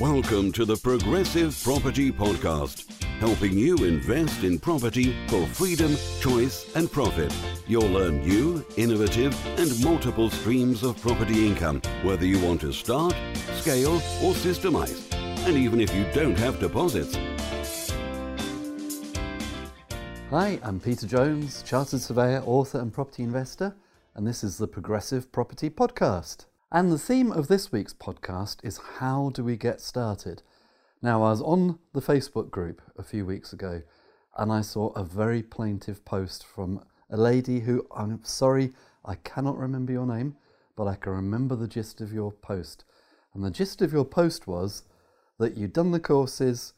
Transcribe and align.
Welcome 0.00 0.52
to 0.52 0.64
the 0.64 0.76
Progressive 0.76 1.60
Property 1.64 2.12
Podcast, 2.12 2.88
helping 3.18 3.58
you 3.58 3.74
invest 3.78 4.44
in 4.44 4.60
property 4.60 5.16
for 5.26 5.44
freedom, 5.48 5.96
choice, 6.20 6.70
and 6.76 6.88
profit. 6.88 7.34
You'll 7.66 7.88
learn 7.88 8.20
new, 8.20 8.64
innovative, 8.76 9.34
and 9.58 9.82
multiple 9.82 10.30
streams 10.30 10.84
of 10.84 11.00
property 11.00 11.48
income, 11.48 11.82
whether 12.04 12.24
you 12.24 12.38
want 12.46 12.60
to 12.60 12.72
start, 12.72 13.12
scale, 13.54 13.96
or 14.22 14.34
systemize, 14.34 15.12
and 15.48 15.56
even 15.56 15.80
if 15.80 15.92
you 15.92 16.06
don't 16.12 16.38
have 16.38 16.60
deposits. 16.60 17.16
Hi, 20.30 20.60
I'm 20.62 20.78
Peter 20.78 21.08
Jones, 21.08 21.64
Chartered 21.64 22.02
Surveyor, 22.02 22.44
author, 22.46 22.78
and 22.78 22.92
property 22.92 23.24
investor, 23.24 23.74
and 24.14 24.24
this 24.24 24.44
is 24.44 24.58
the 24.58 24.68
Progressive 24.68 25.32
Property 25.32 25.68
Podcast. 25.68 26.44
And 26.70 26.92
the 26.92 26.98
theme 26.98 27.32
of 27.32 27.48
this 27.48 27.72
week's 27.72 27.94
podcast 27.94 28.62
is 28.62 28.78
How 28.98 29.30
Do 29.30 29.42
We 29.42 29.56
Get 29.56 29.80
Started? 29.80 30.42
Now, 31.00 31.22
I 31.22 31.30
was 31.30 31.40
on 31.40 31.78
the 31.94 32.02
Facebook 32.02 32.50
group 32.50 32.82
a 32.98 33.02
few 33.02 33.24
weeks 33.24 33.54
ago 33.54 33.80
and 34.36 34.52
I 34.52 34.60
saw 34.60 34.88
a 34.88 35.02
very 35.02 35.42
plaintive 35.42 36.04
post 36.04 36.44
from 36.44 36.84
a 37.08 37.16
lady 37.16 37.60
who 37.60 37.86
I'm 37.96 38.22
sorry, 38.22 38.74
I 39.02 39.14
cannot 39.14 39.56
remember 39.56 39.92
your 39.92 40.04
name, 40.04 40.36
but 40.76 40.86
I 40.86 40.96
can 40.96 41.12
remember 41.12 41.56
the 41.56 41.66
gist 41.66 42.02
of 42.02 42.12
your 42.12 42.32
post. 42.32 42.84
And 43.32 43.42
the 43.42 43.50
gist 43.50 43.80
of 43.80 43.94
your 43.94 44.04
post 44.04 44.46
was 44.46 44.82
that 45.38 45.56
you'd 45.56 45.72
done 45.72 45.92
the 45.92 45.98
courses, 45.98 46.74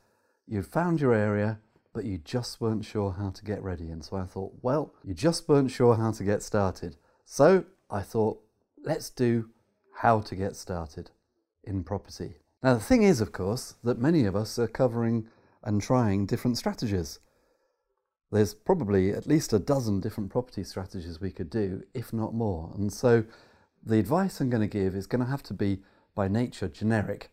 you'd 0.47 0.69
found 0.69 1.01
your 1.01 1.15
area, 1.15 1.59
but 1.93 2.05
you 2.05 2.19
just 2.19 2.61
weren't 2.61 2.85
sure 2.85 3.11
how 3.11 3.31
to 3.31 3.45
get 3.45 3.61
ready. 3.61 3.91
And 3.91 4.05
so 4.05 4.19
I 4.19 4.25
thought, 4.25 4.53
well, 4.63 4.95
you 5.03 5.15
just 5.15 5.49
weren't 5.49 5.73
sure 5.73 5.97
how 5.97 6.13
to 6.13 6.23
get 6.23 6.45
started. 6.45 6.97
So 7.25 7.65
I 7.91 8.03
thought, 8.03 8.41
let's 8.85 9.11
do 9.11 9.51
how 10.01 10.19
to 10.19 10.35
get 10.35 10.57
started 10.57 11.11
in 11.63 11.85
property. 11.85 12.33
Now, 12.63 12.73
the 12.73 12.81
thing 12.81 13.03
is, 13.03 13.21
of 13.21 13.33
course, 13.33 13.75
that 13.85 13.99
many 13.99 14.25
of 14.25 14.35
us 14.35 14.59
are 14.59 14.67
covering 14.67 15.29
and 15.63 15.83
trying 15.83 16.25
different 16.25 16.57
strategies. 16.57 17.19
There's 18.33 18.55
probably 18.55 19.11
at 19.11 19.27
least 19.27 19.53
a 19.53 19.59
dozen 19.59 20.01
different 20.01 20.31
property 20.31 20.65
strategies 20.65 21.21
we 21.21 21.31
could 21.31 21.51
do, 21.51 21.83
if 21.93 22.15
not 22.15 22.33
more. 22.33 22.73
And 22.75 22.91
so 22.91 23.25
the 23.85 23.99
advice 23.99 24.41
I'm 24.41 24.49
going 24.49 24.63
to 24.63 24.79
give 24.79 24.95
is 24.95 25.07
going 25.07 25.23
to 25.23 25.31
have 25.31 25.43
to 25.45 25.55
be 25.55 25.81
by 26.15 26.29
nature 26.29 26.69
generic 26.69 27.31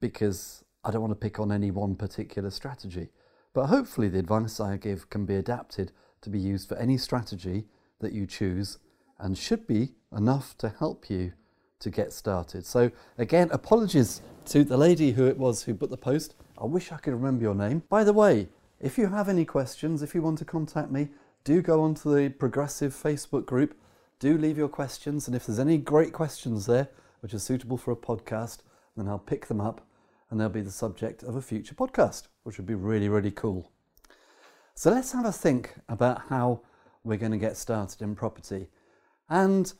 because 0.00 0.62
I 0.84 0.92
don't 0.92 1.02
want 1.02 1.12
to 1.12 1.26
pick 1.26 1.40
on 1.40 1.50
any 1.50 1.72
one 1.72 1.96
particular 1.96 2.50
strategy. 2.50 3.08
But 3.52 3.66
hopefully, 3.66 4.08
the 4.08 4.20
advice 4.20 4.60
I 4.60 4.76
give 4.76 5.10
can 5.10 5.26
be 5.26 5.34
adapted 5.34 5.90
to 6.20 6.30
be 6.30 6.38
used 6.38 6.68
for 6.68 6.76
any 6.76 6.96
strategy 6.96 7.64
that 7.98 8.12
you 8.12 8.24
choose 8.24 8.78
and 9.18 9.36
should 9.36 9.66
be 9.66 9.94
enough 10.16 10.56
to 10.58 10.68
help 10.68 11.10
you 11.10 11.32
to 11.84 11.90
get 11.90 12.12
started. 12.12 12.66
So, 12.66 12.90
again, 13.16 13.48
apologies 13.52 14.20
to 14.46 14.64
the 14.64 14.76
lady 14.76 15.12
who 15.12 15.26
it 15.26 15.38
was 15.38 15.62
who 15.62 15.74
put 15.74 15.90
the 15.90 15.96
post. 15.96 16.34
I 16.60 16.64
wish 16.64 16.90
I 16.90 16.96
could 16.96 17.12
remember 17.14 17.42
your 17.42 17.54
name. 17.54 17.82
By 17.88 18.04
the 18.04 18.12
way, 18.12 18.48
if 18.80 18.98
you 18.98 19.06
have 19.06 19.28
any 19.28 19.44
questions, 19.44 20.02
if 20.02 20.14
you 20.14 20.22
want 20.22 20.38
to 20.38 20.44
contact 20.44 20.90
me, 20.90 21.08
do 21.44 21.62
go 21.62 21.82
onto 21.82 22.14
the 22.14 22.30
Progressive 22.30 22.92
Facebook 22.92 23.46
group. 23.46 23.74
Do 24.18 24.36
leave 24.36 24.58
your 24.58 24.68
questions, 24.68 25.26
and 25.26 25.36
if 25.36 25.46
there's 25.46 25.58
any 25.58 25.78
great 25.78 26.12
questions 26.12 26.66
there 26.66 26.88
which 27.20 27.34
are 27.34 27.38
suitable 27.38 27.76
for 27.76 27.92
a 27.92 27.96
podcast, 27.96 28.58
then 28.96 29.08
I'll 29.08 29.18
pick 29.18 29.46
them 29.46 29.60
up 29.60 29.86
and 30.30 30.40
they'll 30.40 30.48
be 30.48 30.60
the 30.60 30.70
subject 30.70 31.22
of 31.22 31.36
a 31.36 31.42
future 31.42 31.74
podcast, 31.74 32.28
which 32.42 32.56
would 32.58 32.66
be 32.66 32.74
really, 32.74 33.08
really 33.08 33.30
cool. 33.30 33.70
So 34.74 34.90
let's 34.90 35.12
have 35.12 35.24
a 35.24 35.32
think 35.32 35.74
about 35.88 36.22
how 36.28 36.62
we're 37.02 37.18
going 37.18 37.32
to 37.32 37.38
get 37.38 37.56
started 37.56 38.02
in 38.02 38.14
property. 38.14 38.68
And 39.28 39.72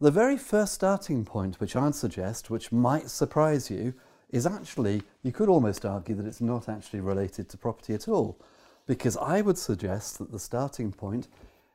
the 0.00 0.10
very 0.10 0.36
first 0.36 0.74
starting 0.74 1.24
point, 1.24 1.60
which 1.60 1.74
I'd 1.74 1.94
suggest, 1.94 2.50
which 2.50 2.70
might 2.70 3.10
surprise 3.10 3.70
you, 3.70 3.94
is 4.30 4.46
actually, 4.46 5.02
you 5.22 5.32
could 5.32 5.48
almost 5.48 5.84
argue 5.84 6.14
that 6.14 6.26
it's 6.26 6.40
not 6.40 6.68
actually 6.68 7.00
related 7.00 7.48
to 7.48 7.56
property 7.56 7.94
at 7.94 8.08
all. 8.08 8.38
Because 8.86 9.16
I 9.16 9.40
would 9.40 9.58
suggest 9.58 10.18
that 10.18 10.30
the 10.30 10.38
starting 10.38 10.92
point 10.92 11.28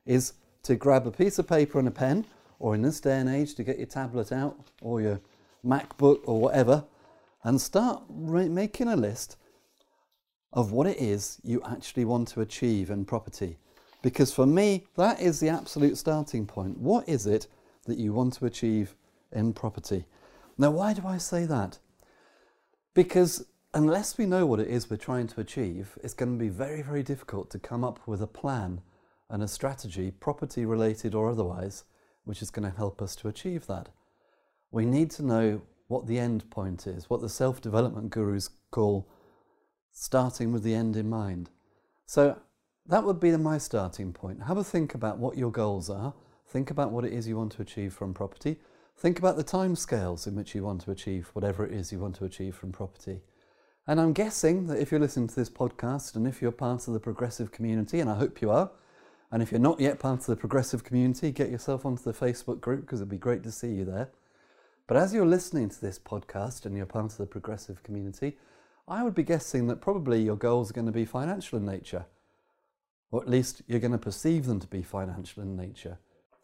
is 0.05 0.33
to 0.63 0.75
grab 0.75 1.05
a 1.05 1.11
piece 1.11 1.37
of 1.37 1.47
paper 1.47 1.79
and 1.79 1.87
a 1.87 1.91
pen, 1.91 2.25
or 2.59 2.75
in 2.75 2.81
this 2.81 3.01
day 3.01 3.19
and 3.19 3.29
age, 3.29 3.55
to 3.55 3.63
get 3.63 3.77
your 3.77 3.87
tablet 3.87 4.31
out, 4.31 4.57
or 4.81 5.01
your 5.01 5.19
MacBook, 5.65 6.21
or 6.25 6.39
whatever, 6.39 6.85
and 7.43 7.59
start 7.59 8.03
making 8.09 8.87
a 8.87 8.95
list 8.95 9.35
of 10.53 10.71
what 10.71 10.87
it 10.87 10.97
is 10.97 11.39
you 11.43 11.61
actually 11.65 12.05
want 12.05 12.27
to 12.29 12.41
achieve 12.41 12.89
in 12.89 13.03
property. 13.03 13.57
Because 14.01 14.33
for 14.33 14.45
me, 14.45 14.85
that 14.95 15.19
is 15.19 15.39
the 15.39 15.49
absolute 15.49 15.97
starting 15.97 16.45
point. 16.45 16.77
What 16.77 17.09
is 17.09 17.25
it 17.25 17.47
that 17.85 17.97
you 17.97 18.13
want 18.13 18.33
to 18.33 18.45
achieve 18.45 18.95
in 19.31 19.53
property. 19.53 20.05
Now, 20.57 20.71
why 20.71 20.93
do 20.93 21.05
I 21.05 21.17
say 21.17 21.45
that? 21.45 21.79
Because 22.93 23.45
unless 23.73 24.17
we 24.17 24.25
know 24.25 24.45
what 24.45 24.59
it 24.59 24.67
is 24.67 24.89
we're 24.89 24.97
trying 24.97 25.27
to 25.27 25.41
achieve, 25.41 25.97
it's 26.03 26.13
going 26.13 26.37
to 26.37 26.43
be 26.43 26.49
very, 26.49 26.81
very 26.81 27.03
difficult 27.03 27.49
to 27.51 27.59
come 27.59 27.83
up 27.83 27.99
with 28.07 28.21
a 28.21 28.27
plan 28.27 28.81
and 29.29 29.41
a 29.41 29.47
strategy, 29.47 30.11
property 30.11 30.65
related 30.65 31.15
or 31.15 31.29
otherwise, 31.29 31.85
which 32.23 32.41
is 32.41 32.51
going 32.51 32.69
to 32.69 32.77
help 32.77 33.01
us 33.01 33.15
to 33.15 33.27
achieve 33.27 33.65
that. 33.67 33.89
We 34.71 34.85
need 34.85 35.09
to 35.11 35.25
know 35.25 35.61
what 35.87 36.07
the 36.07 36.19
end 36.19 36.49
point 36.49 36.87
is, 36.87 37.09
what 37.09 37.21
the 37.21 37.29
self 37.29 37.61
development 37.61 38.11
gurus 38.11 38.49
call 38.71 39.07
starting 39.91 40.51
with 40.51 40.63
the 40.63 40.73
end 40.73 40.95
in 40.95 41.09
mind. 41.09 41.49
So 42.05 42.39
that 42.87 43.03
would 43.03 43.19
be 43.19 43.35
my 43.37 43.57
starting 43.57 44.13
point. 44.13 44.43
Have 44.43 44.57
a 44.57 44.63
think 44.63 44.93
about 44.93 45.17
what 45.17 45.37
your 45.37 45.51
goals 45.51 45.89
are 45.89 46.13
Think 46.53 46.69
about 46.69 46.91
what 46.91 47.03
it 47.03 47.13
is 47.13 47.27
you 47.27 47.35
want 47.35 47.51
to 47.53 47.63
achieve 47.63 47.93
from 47.95 48.13
property. 48.13 48.57
Think 48.95 49.17
about 49.17 49.37
the 49.37 49.43
time 49.43 49.75
scales 49.75 50.27
in 50.27 50.35
which 50.35 50.53
you 50.53 50.61
want 50.61 50.81
to 50.81 50.91
achieve 50.91 51.31
whatever 51.33 51.65
it 51.65 51.73
is 51.73 51.91
you 51.91 51.97
want 51.97 52.13
to 52.17 52.25
achieve 52.25 52.55
from 52.55 52.71
property. 52.71 53.21
And 53.87 53.99
I'm 53.99 54.13
guessing 54.13 54.67
that 54.67 54.77
if 54.77 54.91
you're 54.91 54.99
listening 54.99 55.27
to 55.29 55.35
this 55.35 55.49
podcast 55.49 56.15
and 56.15 56.27
if 56.27 56.43
you're 56.43 56.51
part 56.51 56.87
of 56.87 56.93
the 56.93 56.99
progressive 56.99 57.51
community, 57.51 58.01
and 58.01 58.07
I 58.07 58.13
hope 58.13 58.39
you 58.39 58.51
are, 58.51 58.69
and 59.31 59.41
if 59.41 59.51
you're 59.51 59.59
not 59.59 59.79
yet 59.79 59.97
part 59.97 60.19
of 60.19 60.25
the 60.27 60.35
progressive 60.35 60.83
community, 60.83 61.31
get 61.31 61.49
yourself 61.49 61.87
onto 61.87 62.03
the 62.03 62.13
Facebook 62.13 62.61
group 62.61 62.81
because 62.81 62.99
it'd 62.99 63.09
be 63.09 63.17
great 63.17 63.41
to 63.45 63.51
see 63.51 63.69
you 63.69 63.83
there. 63.83 64.11
But 64.85 64.97
as 64.97 65.11
you're 65.11 65.25
listening 65.25 65.69
to 65.69 65.81
this 65.81 65.97
podcast 65.97 66.67
and 66.67 66.77
you're 66.77 66.85
part 66.85 67.13
of 67.13 67.17
the 67.17 67.25
progressive 67.25 67.81
community, 67.81 68.37
I 68.87 69.01
would 69.01 69.15
be 69.15 69.23
guessing 69.23 69.65
that 69.69 69.81
probably 69.81 70.21
your 70.21 70.37
goals 70.37 70.69
are 70.69 70.75
going 70.75 70.85
to 70.85 70.91
be 70.91 71.05
financial 71.05 71.57
in 71.57 71.65
nature, 71.65 72.05
or 73.09 73.23
at 73.23 73.27
least 73.27 73.63
you're 73.65 73.79
going 73.79 73.91
to 73.91 73.97
perceive 73.97 74.45
them 74.45 74.59
to 74.59 74.67
be 74.67 74.83
financial 74.83 75.41
in 75.41 75.55
nature. 75.55 75.97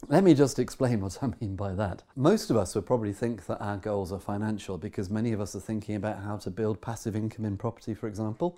Let 0.07 0.23
me 0.23 0.33
just 0.33 0.59
explain 0.59 1.01
what 1.01 1.19
I 1.21 1.27
mean 1.41 1.55
by 1.55 1.73
that. 1.73 2.03
Most 2.15 2.49
of 2.49 2.57
us 2.57 2.73
would 2.75 2.85
probably 2.85 3.13
think 3.13 3.45
that 3.47 3.61
our 3.61 3.77
goals 3.77 4.11
are 4.11 4.19
financial 4.19 4.77
because 4.77 5.09
many 5.09 5.33
of 5.33 5.41
us 5.41 5.55
are 5.55 5.59
thinking 5.59 5.95
about 5.95 6.23
how 6.23 6.37
to 6.37 6.49
build 6.49 6.81
passive 6.81 7.15
income 7.15 7.45
in 7.45 7.57
property, 7.57 7.93
for 7.93 8.07
example, 8.07 8.57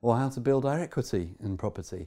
or 0.00 0.16
how 0.16 0.28
to 0.28 0.40
build 0.40 0.64
our 0.64 0.78
equity 0.78 1.34
in 1.42 1.56
property. 1.56 2.06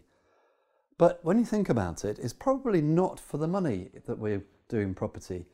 But 0.98 1.20
when 1.24 1.40
you 1.40 1.46
think 1.46 1.70
about 1.70 2.06
it, 2.06 2.20
it's 2.20 2.34
probably 2.34 2.82
not 2.82 3.20
for 3.20 3.38
the 3.38 3.48
money 3.48 3.90
that 4.06 4.18
we're 4.18 4.44
doing 4.68 4.94
property. 4.94 5.46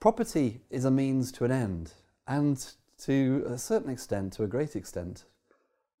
Property 0.00 0.60
is 0.70 0.84
a 0.84 0.90
means 0.90 1.32
to 1.32 1.44
an 1.44 1.50
end, 1.50 1.92
and 2.26 2.64
to 3.04 3.44
a 3.46 3.58
certain 3.58 3.90
extent, 3.90 4.34
to 4.34 4.42
a 4.42 4.48
great 4.48 4.76
extent, 4.76 5.24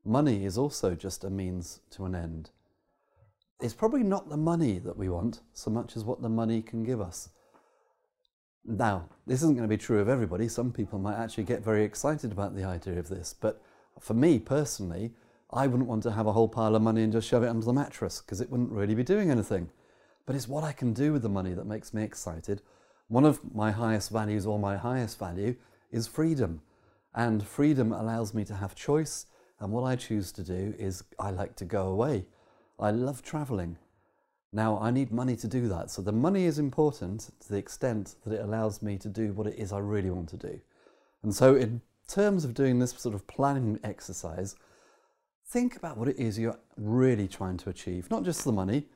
money 0.04 0.44
is 0.44 0.58
also 0.58 0.94
just 0.94 1.24
a 1.24 1.30
means 1.30 1.80
to 1.90 2.04
an 2.04 2.14
end 2.14 2.50
it's 3.60 3.74
probably 3.74 4.02
not 4.02 4.28
the 4.28 4.36
money 4.36 4.78
that 4.78 4.96
we 4.96 5.08
want 5.08 5.40
so 5.52 5.70
much 5.70 5.96
as 5.96 6.04
what 6.04 6.22
the 6.22 6.28
money 6.28 6.62
can 6.62 6.84
give 6.84 7.00
us. 7.00 7.30
Now, 8.64 9.08
this 9.26 9.42
isn't 9.42 9.56
going 9.56 9.68
to 9.68 9.76
be 9.76 9.82
true 9.82 10.00
of 10.00 10.08
everybody. 10.08 10.48
Some 10.48 10.72
people 10.72 10.98
might 10.98 11.18
actually 11.18 11.44
get 11.44 11.62
very 11.62 11.84
excited 11.84 12.32
about 12.32 12.56
the 12.56 12.64
idea 12.64 12.98
of 12.98 13.08
this, 13.08 13.34
but 13.38 13.62
for 14.00 14.14
me 14.14 14.38
personally, 14.38 15.12
I 15.52 15.66
wouldn't 15.66 15.88
want 15.88 16.02
to 16.04 16.12
have 16.12 16.26
a 16.26 16.32
whole 16.32 16.48
pile 16.48 16.74
of 16.74 16.82
money 16.82 17.02
and 17.02 17.12
just 17.12 17.28
shove 17.28 17.42
it 17.42 17.48
under 17.48 17.64
the 17.64 17.72
mattress 17.72 18.20
because 18.20 18.40
it 18.40 18.50
wouldn't 18.50 18.72
really 18.72 18.94
be 18.94 19.04
doing 19.04 19.30
anything. 19.30 19.70
But 20.26 20.34
it's 20.34 20.48
what 20.48 20.64
I 20.64 20.72
can 20.72 20.92
do 20.92 21.12
with 21.12 21.22
the 21.22 21.28
money 21.28 21.52
that 21.52 21.66
makes 21.66 21.92
me 21.92 22.02
excited. 22.02 22.62
One 23.08 23.24
of 23.24 23.54
my 23.54 23.70
highest 23.70 24.10
values, 24.10 24.46
or 24.46 24.58
my 24.58 24.76
highest 24.76 25.18
value, 25.18 25.56
is 25.92 26.06
freedom. 26.06 26.62
And 27.14 27.46
freedom 27.46 27.92
allows 27.92 28.34
me 28.34 28.44
to 28.46 28.54
have 28.54 28.74
choice. 28.74 29.26
And 29.60 29.70
what 29.70 29.84
I 29.84 29.94
choose 29.94 30.32
to 30.32 30.42
do 30.42 30.74
is 30.78 31.04
I 31.18 31.30
like 31.30 31.54
to 31.56 31.64
go 31.64 31.88
away. 31.88 32.26
I 32.78 32.90
love 32.90 33.22
traveling. 33.22 33.78
Now, 34.52 34.78
I 34.78 34.90
need 34.90 35.10
money 35.10 35.36
to 35.36 35.48
do 35.48 35.68
that. 35.68 35.90
So 35.90 36.00
the 36.00 36.12
money 36.12 36.44
is 36.44 36.58
important 36.58 37.30
to 37.40 37.48
the 37.48 37.58
extent 37.58 38.14
that 38.24 38.34
it 38.34 38.40
allows 38.40 38.82
me 38.82 38.98
to 38.98 39.08
do 39.08 39.32
what 39.32 39.46
it 39.46 39.58
is 39.58 39.72
I 39.72 39.78
really 39.78 40.10
want 40.10 40.28
to 40.30 40.36
do. 40.36 40.60
And 41.22 41.34
so, 41.34 41.56
in 41.56 41.80
terms 42.06 42.44
of 42.44 42.54
doing 42.54 42.78
this 42.78 42.92
sort 42.92 43.14
of 43.14 43.26
planning 43.26 43.80
exercise, 43.82 44.54
think 45.46 45.76
about 45.76 45.96
what 45.96 46.08
it 46.08 46.18
is 46.18 46.38
you're 46.38 46.58
really 46.76 47.26
trying 47.26 47.56
to 47.58 47.70
achieve. 47.70 48.10
Not 48.10 48.24
just 48.24 48.44
the 48.44 48.52
money, 48.52 48.86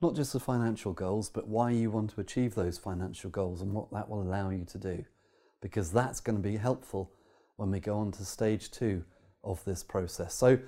not 0.00 0.14
just 0.14 0.32
the 0.32 0.40
financial 0.40 0.92
goals, 0.92 1.30
but 1.30 1.48
why 1.48 1.70
you 1.70 1.90
want 1.90 2.10
to 2.10 2.20
achieve 2.20 2.54
those 2.54 2.78
financial 2.78 3.30
goals 3.30 3.60
and 3.60 3.72
what 3.72 3.90
that 3.92 4.08
will 4.08 4.22
allow 4.22 4.50
you 4.50 4.64
to 4.66 4.78
do. 4.78 5.04
Because 5.60 5.90
that's 5.90 6.20
going 6.20 6.36
to 6.36 6.42
be 6.42 6.56
helpful 6.56 7.10
when 7.56 7.70
we 7.70 7.80
go 7.80 7.98
on 7.98 8.12
to 8.12 8.24
stage 8.24 8.70
two 8.70 9.04
of 9.42 9.64
this 9.64 9.82
process. 9.82 10.34
So, 10.34 10.58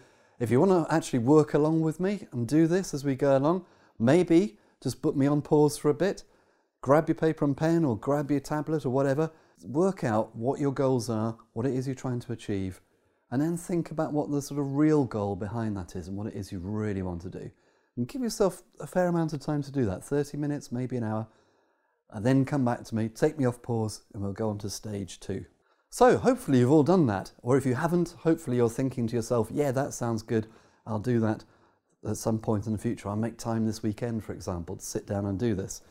if 0.40 0.50
you 0.50 0.58
want 0.58 0.72
to 0.88 0.92
actually 0.92 1.19
work 1.19 1.52
along 1.52 1.82
with 1.82 2.00
me 2.00 2.26
and 2.32 2.48
do 2.48 2.66
this 2.66 2.94
as 2.94 3.04
we 3.04 3.14
go 3.14 3.37
along, 3.37 3.66
maybe 3.98 4.56
just 4.82 5.02
put 5.02 5.14
me 5.14 5.26
on 5.26 5.42
pause 5.42 5.76
for 5.76 5.90
a 5.90 5.94
bit, 5.94 6.25
grab 6.81 7.08
your 7.08 7.14
paper 7.14 7.44
and 7.44 7.56
pen 7.56 7.84
or 7.84 7.96
grab 7.96 8.31
your 8.31 8.40
tablet 8.40 8.87
or 8.87 8.90
whatever, 8.90 9.31
work 9.62 10.02
out 10.02 10.34
what 10.34 10.58
your 10.58 10.72
goals 10.72 11.10
are, 11.10 11.37
what 11.52 11.66
it 11.66 11.75
is 11.75 11.87
you're 11.87 11.94
trying 11.94 12.20
to 12.20 12.32
achieve, 12.32 12.81
And 13.31 13.40
then 13.40 13.56
think 13.56 13.90
about 13.90 14.12
what 14.12 14.31
the 14.31 14.42
sort 14.42 14.58
of 14.58 14.75
real 14.75 15.04
goal 15.04 15.37
behind 15.37 15.76
that 15.76 15.94
is 15.94 16.08
and 16.08 16.16
what 16.16 16.26
it 16.26 16.34
is 16.34 16.50
you 16.50 16.58
really 16.58 17.02
want 17.02 17.22
to 17.22 17.28
do. 17.28 17.50
And 17.96 18.08
give 18.08 18.22
yourself 18.22 18.62
a 18.81 18.87
fair 18.87 19.08
amount 19.08 19.32
of 19.32 19.40
time 19.40 19.62
to 19.62 19.70
do 19.70 19.84
that 19.87 20.02
30 20.02 20.37
minutes, 20.37 20.72
maybe 20.72 20.96
an 20.96 21.04
hour. 21.04 21.28
And 22.10 22.25
then 22.25 22.44
come 22.44 22.64
back 22.64 22.82
to 22.84 22.94
me, 22.94 23.08
take 23.08 23.38
me 23.38 23.44
off 23.44 23.62
pause, 23.62 24.02
and 24.14 24.22
we'll 24.22 24.32
go 24.32 24.48
on 24.48 24.58
to 24.58 24.70
stage 24.70 25.20
two. 25.20 25.44
So, 25.92 26.19
hopefully, 26.19 26.60
you've 26.60 26.70
all 26.70 26.84
done 26.84 27.06
that. 27.06 27.32
Or 27.42 27.56
if 27.56 27.66
you 27.66 27.75
haven't, 27.75 28.14
hopefully, 28.20 28.58
you're 28.58 28.70
thinking 28.70 29.08
to 29.08 29.16
yourself, 29.16 29.48
yeah, 29.50 29.72
that 29.72 29.92
sounds 29.92 30.22
good. 30.22 30.46
I'll 30.87 31.00
do 31.00 31.19
that 31.19 31.44
at 32.08 32.16
some 32.16 32.38
point 32.38 32.66
in 32.66 32.72
the 32.72 32.78
future. 32.78 33.08
I'll 33.08 33.16
make 33.16 33.37
time 33.37 33.66
this 33.66 33.82
weekend, 33.82 34.22
for 34.22 34.32
example, 34.32 34.76
to 34.76 34.84
sit 34.84 35.04
down 35.04 35.26
and 35.26 35.37
do 35.37 35.56
this. 35.56 35.82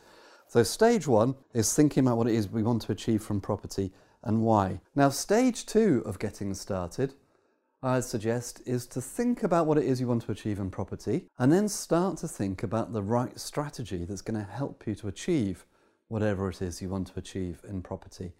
So, 0.47 0.63
stage 0.63 1.05
one 1.05 1.35
is 1.53 1.73
thinking 1.73 2.05
about 2.05 2.17
what 2.17 2.27
it 2.27 2.35
is 2.35 2.47
we 2.47 2.63
want 2.63 2.81
to 2.83 2.93
achieve 2.93 3.21
from 3.21 3.41
property 3.41 3.91
and 4.23 4.41
why. 4.41 4.79
Now, 4.95 5.09
stage 5.09 5.65
two 5.65 6.01
of 6.05 6.17
getting 6.17 6.53
started, 6.53 7.13
I'd 7.83 8.05
suggest, 8.05 8.61
is 8.65 8.87
to 8.87 9.01
think 9.01 9.43
about 9.43 9.67
what 9.67 9.77
it 9.77 9.83
is 9.83 9.99
you 9.99 10.07
want 10.07 10.21
to 10.23 10.31
achieve 10.31 10.59
in 10.59 10.71
property 10.71 11.27
and 11.37 11.51
then 11.51 11.67
start 11.67 12.17
to 12.19 12.27
think 12.29 12.63
about 12.63 12.93
the 12.93 13.03
right 13.03 13.37
strategy 13.37 14.05
that's 14.05 14.21
going 14.21 14.39
to 14.39 14.49
help 14.49 14.87
you 14.87 14.95
to 14.95 15.09
achieve 15.09 15.65
whatever 16.07 16.49
it 16.49 16.61
is 16.61 16.81
you 16.81 16.87
want 16.87 17.07
to 17.07 17.19
achieve 17.19 17.61
in 17.67 17.81
property. 17.81 18.31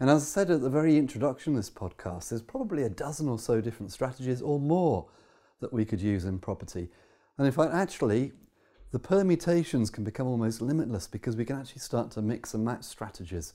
And 0.00 0.08
as 0.08 0.22
I 0.22 0.24
said 0.24 0.50
at 0.50 0.62
the 0.62 0.70
very 0.70 0.96
introduction 0.96 1.52
of 1.52 1.58
this 1.58 1.68
podcast, 1.68 2.30
there's 2.30 2.40
probably 2.40 2.84
a 2.84 2.88
dozen 2.88 3.28
or 3.28 3.38
so 3.38 3.60
different 3.60 3.92
strategies 3.92 4.40
or 4.40 4.58
more 4.58 5.06
that 5.60 5.74
we 5.74 5.84
could 5.84 6.00
use 6.00 6.24
in 6.24 6.38
property. 6.38 6.88
And 7.36 7.46
in 7.46 7.52
fact, 7.52 7.74
actually, 7.74 8.32
the 8.92 8.98
permutations 8.98 9.90
can 9.90 10.02
become 10.02 10.26
almost 10.26 10.62
limitless 10.62 11.06
because 11.06 11.36
we 11.36 11.44
can 11.44 11.56
actually 11.56 11.80
start 11.80 12.10
to 12.12 12.22
mix 12.22 12.54
and 12.54 12.64
match 12.64 12.84
strategies, 12.84 13.52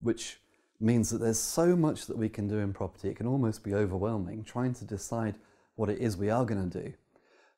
which 0.00 0.38
means 0.80 1.10
that 1.10 1.18
there's 1.18 1.40
so 1.40 1.74
much 1.74 2.06
that 2.06 2.16
we 2.16 2.28
can 2.28 2.46
do 2.46 2.58
in 2.58 2.72
property, 2.72 3.08
it 3.08 3.16
can 3.16 3.26
almost 3.26 3.64
be 3.64 3.74
overwhelming 3.74 4.44
trying 4.44 4.74
to 4.74 4.84
decide 4.84 5.34
what 5.74 5.88
it 5.88 5.98
is 5.98 6.16
we 6.16 6.30
are 6.30 6.44
going 6.44 6.70
to 6.70 6.82
do. 6.82 6.92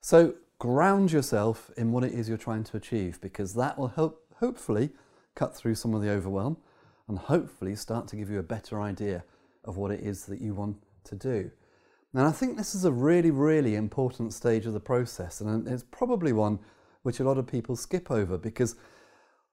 So, 0.01 0.35
ground 0.59 1.13
yourself 1.13 1.71
in 1.77 1.93
what 1.93 2.03
it 2.03 2.13
is 2.13 2.31
you're 2.31 2.39
trying 2.39 2.65
to 2.65 2.79
achieve 2.79 3.21
because 3.21 3.55
that 3.55 3.79
will 3.79 3.89
help, 3.89 4.25
hopefully, 4.37 4.91
cut 5.35 5.55
through 5.55 5.75
some 5.75 5.93
of 5.93 6.01
the 6.01 6.11
overwhelm 6.11 6.57
and 7.09 7.19
hopefully 7.19 7.75
start 7.75 8.09
to 8.09 8.17
give 8.17 8.31
you 8.31 8.39
a 8.39 8.43
better 8.45 8.81
idea 8.81 9.25
of 9.65 9.77
what 9.77 9.91
it 9.91 10.01
is 10.01 10.27
that 10.27 10.41
you 10.41 10.55
want 10.55 10.77
to 11.05 11.15
do. 11.15 11.51
And 12.15 12.27
I 12.27 12.33
think 12.33 12.57
this 12.57 12.75
is 12.75 12.85
a 12.85 12.93
really, 12.93 13.31
really 13.31 13.75
important 13.75 14.33
stage 14.33 14.67
of 14.67 14.73
the 14.73 14.81
process, 14.81 15.41
and 15.41 15.69
it's 15.69 15.85
probably 15.91 16.33
one 16.33 16.59
which 17.03 17.21
a 17.21 17.25
lot 17.25 17.39
of 17.39 17.47
people 17.47 17.77
skip 17.77 18.11
over 18.11 18.37
because 18.37 18.75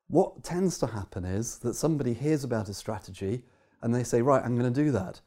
what 0.08 0.44
tends 0.44 0.78
to 0.80 0.88
happen 0.88 1.26
is 1.26 1.60
that 1.60 1.76
somebody 1.76 2.14
hears 2.14 2.44
about 2.44 2.70
a 2.70 2.74
strategy 2.74 3.44
and 3.82 3.94
they 3.94 4.04
say, 4.04 4.22
Right, 4.22 4.44
I'm 4.44 4.58
going 4.58 4.74
to 4.74 4.84
do 4.84 4.92
that, 4.92 5.22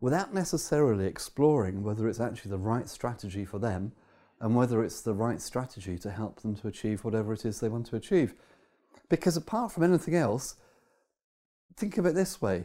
without 0.00 0.32
necessarily 0.32 1.06
exploring 1.06 1.82
whether 1.82 2.08
it's 2.08 2.20
actually 2.20 2.50
the 2.50 2.58
right 2.58 2.88
strategy 2.88 3.44
for 3.44 3.58
them 3.58 3.92
and 4.40 4.54
whether 4.54 4.84
it's 4.84 5.00
the 5.00 5.14
right 5.14 5.40
strategy 5.40 5.98
to 5.98 6.10
help 6.10 6.40
them 6.40 6.54
to 6.56 6.68
achieve 6.68 7.04
whatever 7.04 7.32
it 7.32 7.44
is 7.44 7.60
they 7.60 7.68
want 7.68 7.86
to 7.86 7.96
achieve. 7.96 8.34
Because 9.08 9.36
apart 9.36 9.72
from 9.72 9.82
anything 9.82 10.14
else, 10.14 10.56
think 11.76 11.98
of 11.98 12.06
it 12.06 12.14
this 12.14 12.40
way 12.40 12.64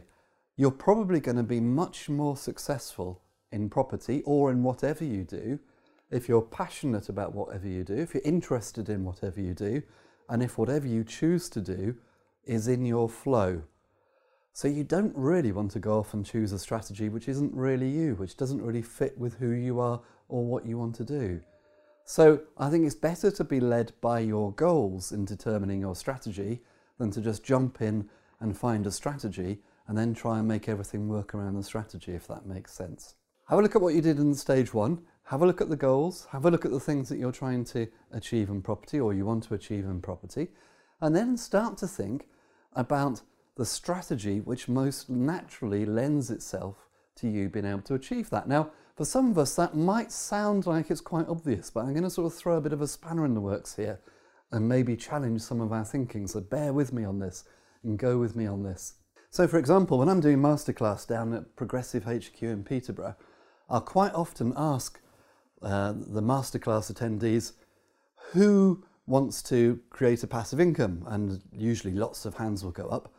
you're 0.56 0.70
probably 0.70 1.20
going 1.20 1.36
to 1.36 1.42
be 1.42 1.60
much 1.60 2.08
more 2.08 2.36
successful 2.36 3.22
in 3.50 3.68
property 3.68 4.22
or 4.24 4.50
in 4.50 4.62
whatever 4.62 5.04
you 5.04 5.24
do, 5.24 5.58
if 6.10 6.28
you're 6.28 6.42
passionate 6.42 7.08
about 7.08 7.34
whatever 7.34 7.66
you 7.66 7.84
do, 7.84 7.94
if 7.94 8.14
you're 8.14 8.22
interested 8.22 8.88
in 8.88 9.04
whatever 9.04 9.40
you 9.40 9.54
do, 9.54 9.82
and 10.28 10.42
if 10.42 10.58
whatever 10.58 10.86
you 10.86 11.04
choose 11.04 11.48
to 11.48 11.60
do 11.60 11.94
is 12.44 12.68
in 12.68 12.84
your 12.84 13.08
flow. 13.08 13.62
So 14.52 14.68
you 14.68 14.84
don't 14.84 15.16
really 15.16 15.52
want 15.52 15.70
to 15.72 15.78
go 15.78 15.98
off 15.98 16.12
and 16.12 16.24
choose 16.24 16.52
a 16.52 16.58
strategy 16.58 17.08
which 17.08 17.28
isn't 17.28 17.54
really 17.54 17.88
you, 17.88 18.14
which 18.16 18.36
doesn't 18.36 18.60
really 18.60 18.82
fit 18.82 19.16
with 19.16 19.34
who 19.34 19.50
you 19.50 19.80
are 19.80 20.00
or 20.28 20.44
what 20.44 20.66
you 20.66 20.76
want 20.76 20.94
to 20.96 21.04
do. 21.04 21.40
So 22.04 22.42
I 22.58 22.68
think 22.68 22.84
it's 22.84 22.94
better 22.94 23.30
to 23.30 23.44
be 23.44 23.60
led 23.60 23.92
by 24.02 24.20
your 24.20 24.52
goals 24.52 25.12
in 25.12 25.24
determining 25.24 25.80
your 25.80 25.96
strategy 25.96 26.60
than 26.98 27.10
to 27.12 27.22
just 27.22 27.42
jump 27.42 27.80
in 27.80 28.08
and 28.42 28.58
find 28.58 28.86
a 28.86 28.90
strategy 28.90 29.58
and 29.88 29.96
then 29.96 30.14
try 30.14 30.38
and 30.38 30.46
make 30.46 30.68
everything 30.68 31.08
work 31.08 31.34
around 31.34 31.56
the 31.56 31.62
strategy, 31.62 32.12
if 32.12 32.26
that 32.28 32.46
makes 32.46 32.72
sense. 32.74 33.14
Have 33.48 33.58
a 33.58 33.62
look 33.62 33.74
at 33.74 33.82
what 33.82 33.94
you 33.94 34.00
did 34.00 34.18
in 34.18 34.34
stage 34.34 34.74
one. 34.74 35.00
Have 35.24 35.42
a 35.42 35.46
look 35.46 35.60
at 35.60 35.68
the 35.68 35.76
goals. 35.76 36.26
Have 36.30 36.44
a 36.44 36.50
look 36.50 36.64
at 36.64 36.70
the 36.70 36.80
things 36.80 37.08
that 37.08 37.18
you're 37.18 37.32
trying 37.32 37.64
to 37.66 37.86
achieve 38.12 38.48
in 38.48 38.62
property 38.62 39.00
or 39.00 39.14
you 39.14 39.24
want 39.24 39.44
to 39.44 39.54
achieve 39.54 39.84
in 39.84 40.00
property. 40.00 40.48
And 41.00 41.14
then 41.14 41.36
start 41.36 41.78
to 41.78 41.88
think 41.88 42.26
about 42.74 43.22
the 43.56 43.66
strategy 43.66 44.40
which 44.40 44.68
most 44.68 45.10
naturally 45.10 45.84
lends 45.84 46.30
itself 46.30 46.88
to 47.16 47.28
you 47.28 47.48
being 47.48 47.66
able 47.66 47.82
to 47.82 47.94
achieve 47.94 48.30
that. 48.30 48.48
Now, 48.48 48.70
for 48.96 49.04
some 49.04 49.30
of 49.30 49.38
us, 49.38 49.54
that 49.56 49.74
might 49.74 50.12
sound 50.12 50.66
like 50.66 50.90
it's 50.90 51.00
quite 51.00 51.28
obvious, 51.28 51.70
but 51.70 51.80
I'm 51.80 51.92
going 51.92 52.02
to 52.02 52.10
sort 52.10 52.32
of 52.32 52.38
throw 52.38 52.56
a 52.56 52.60
bit 52.60 52.72
of 52.72 52.80
a 52.80 52.88
spanner 52.88 53.24
in 53.24 53.34
the 53.34 53.40
works 53.40 53.76
here 53.76 54.00
and 54.50 54.68
maybe 54.68 54.96
challenge 54.96 55.40
some 55.40 55.60
of 55.60 55.72
our 55.72 55.84
thinking. 55.84 56.26
So 56.26 56.40
bear 56.40 56.72
with 56.72 56.92
me 56.92 57.04
on 57.04 57.18
this 57.18 57.44
and 57.82 57.98
go 57.98 58.18
with 58.18 58.36
me 58.36 58.46
on 58.46 58.62
this. 58.62 58.94
So, 59.30 59.48
for 59.48 59.58
example, 59.58 59.98
when 59.98 60.08
I'm 60.08 60.20
doing 60.20 60.38
masterclass 60.38 61.06
down 61.06 61.32
at 61.32 61.56
Progressive 61.56 62.04
HQ 62.04 62.42
in 62.42 62.64
Peterborough, 62.64 63.16
I'll 63.68 63.80
quite 63.80 64.12
often 64.12 64.52
ask 64.56 65.00
uh, 65.62 65.94
the 65.96 66.20
masterclass 66.20 66.92
attendees 66.92 67.52
who 68.32 68.84
wants 69.06 69.42
to 69.42 69.80
create 69.90 70.22
a 70.22 70.26
passive 70.26 70.60
income, 70.60 71.04
and 71.06 71.40
usually 71.50 71.94
lots 71.94 72.24
of 72.24 72.34
hands 72.34 72.62
will 72.62 72.72
go 72.72 72.88
up. 72.88 73.12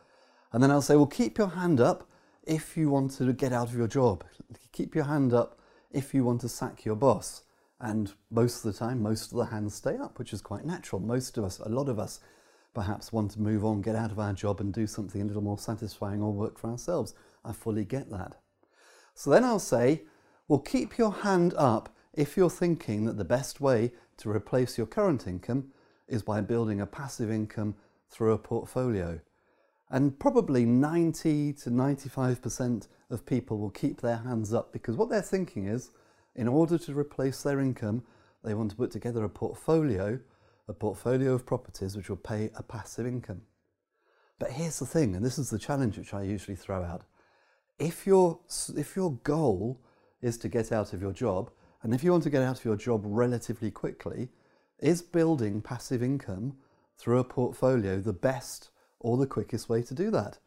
And 0.51 0.61
then 0.61 0.71
I'll 0.71 0.81
say, 0.81 0.95
well, 0.95 1.07
keep 1.07 1.37
your 1.37 1.49
hand 1.49 1.81
up 1.81 2.07
if 2.43 2.77
you 2.77 2.89
want 2.89 3.11
to 3.17 3.33
get 3.33 3.53
out 3.53 3.69
of 3.69 3.75
your 3.75 3.87
job. 3.87 4.23
Keep 4.71 4.95
your 4.95 5.05
hand 5.05 5.33
up 5.33 5.59
if 5.91 6.13
you 6.13 6.23
want 6.23 6.41
to 6.41 6.49
sack 6.49 6.85
your 6.85 6.95
boss. 6.95 7.43
And 7.79 8.13
most 8.29 8.63
of 8.63 8.71
the 8.71 8.77
time, 8.77 9.01
most 9.01 9.31
of 9.31 9.37
the 9.37 9.45
hands 9.45 9.75
stay 9.75 9.97
up, 9.97 10.19
which 10.19 10.31
is 10.31 10.41
quite 10.41 10.65
natural. 10.65 11.01
Most 11.01 11.37
of 11.37 11.43
us, 11.43 11.59
a 11.59 11.69
lot 11.69 11.89
of 11.89 11.99
us, 11.99 12.19
perhaps 12.73 13.13
want 13.13 13.31
to 13.31 13.41
move 13.41 13.63
on, 13.63 13.81
get 13.81 13.95
out 13.95 14.11
of 14.11 14.19
our 14.19 14.33
job, 14.33 14.59
and 14.59 14.73
do 14.73 14.87
something 14.87 15.21
a 15.21 15.25
little 15.25 15.41
more 15.41 15.57
satisfying 15.57 16.21
or 16.21 16.31
work 16.31 16.57
for 16.57 16.69
ourselves. 16.69 17.13
I 17.45 17.51
fully 17.51 17.85
get 17.85 18.09
that. 18.09 18.37
So 19.13 19.29
then 19.29 19.43
I'll 19.43 19.59
say, 19.59 20.03
well, 20.47 20.59
keep 20.59 20.97
your 20.97 21.11
hand 21.11 21.53
up 21.55 21.95
if 22.13 22.35
you're 22.37 22.49
thinking 22.49 23.05
that 23.05 23.17
the 23.17 23.25
best 23.25 23.61
way 23.61 23.91
to 24.17 24.29
replace 24.29 24.77
your 24.77 24.87
current 24.87 25.27
income 25.27 25.71
is 26.07 26.21
by 26.21 26.41
building 26.41 26.81
a 26.81 26.85
passive 26.85 27.31
income 27.31 27.75
through 28.09 28.33
a 28.33 28.37
portfolio. 28.37 29.19
And 29.89 30.17
probably 30.19 30.65
90 30.65 31.53
to 31.53 31.69
95% 31.69 32.87
of 33.09 33.25
people 33.25 33.59
will 33.59 33.69
keep 33.69 34.01
their 34.01 34.17
hands 34.17 34.53
up 34.53 34.73
because 34.73 34.95
what 34.95 35.09
they're 35.09 35.21
thinking 35.21 35.67
is 35.67 35.91
in 36.35 36.47
order 36.47 36.77
to 36.79 36.97
replace 36.97 37.43
their 37.43 37.59
income, 37.59 38.03
they 38.43 38.53
want 38.53 38.71
to 38.71 38.77
put 38.77 38.91
together 38.91 39.23
a 39.23 39.29
portfolio, 39.29 40.19
a 40.67 40.73
portfolio 40.73 41.33
of 41.33 41.45
properties 41.45 41.95
which 41.95 42.09
will 42.09 42.17
pay 42.17 42.49
a 42.55 42.63
passive 42.63 43.05
income. 43.05 43.41
But 44.39 44.51
here's 44.51 44.79
the 44.79 44.85
thing, 44.85 45.15
and 45.15 45.25
this 45.25 45.37
is 45.37 45.49
the 45.49 45.59
challenge 45.59 45.97
which 45.97 46.13
I 46.13 46.23
usually 46.23 46.55
throw 46.55 46.83
out. 46.83 47.03
If 47.79 48.05
your, 48.07 48.39
if 48.75 48.95
your 48.95 49.13
goal 49.23 49.79
is 50.23 50.37
to 50.37 50.47
get 50.47 50.71
out 50.71 50.93
of 50.93 51.01
your 51.01 51.11
job. 51.11 51.51
And 51.83 51.93
if 51.93 52.03
you 52.03 52.11
want 52.11 52.23
to 52.23 52.29
get 52.29 52.41
out 52.41 52.57
of 52.57 52.65
your 52.65 52.77
job 52.77 53.01
relatively 53.03 53.69
quickly, 53.69 54.29
is 54.79 55.01
building 55.01 55.61
passive 55.61 56.01
income 56.01 56.55
through 56.97 57.19
a 57.19 57.23
portfolio 57.23 57.99
the 57.99 58.13
best 58.13 58.69
or 58.99 59.17
the 59.17 59.27
quickest 59.27 59.69
way 59.69 59.83
to 59.83 59.93
do 59.93 60.09
that? 60.11 60.39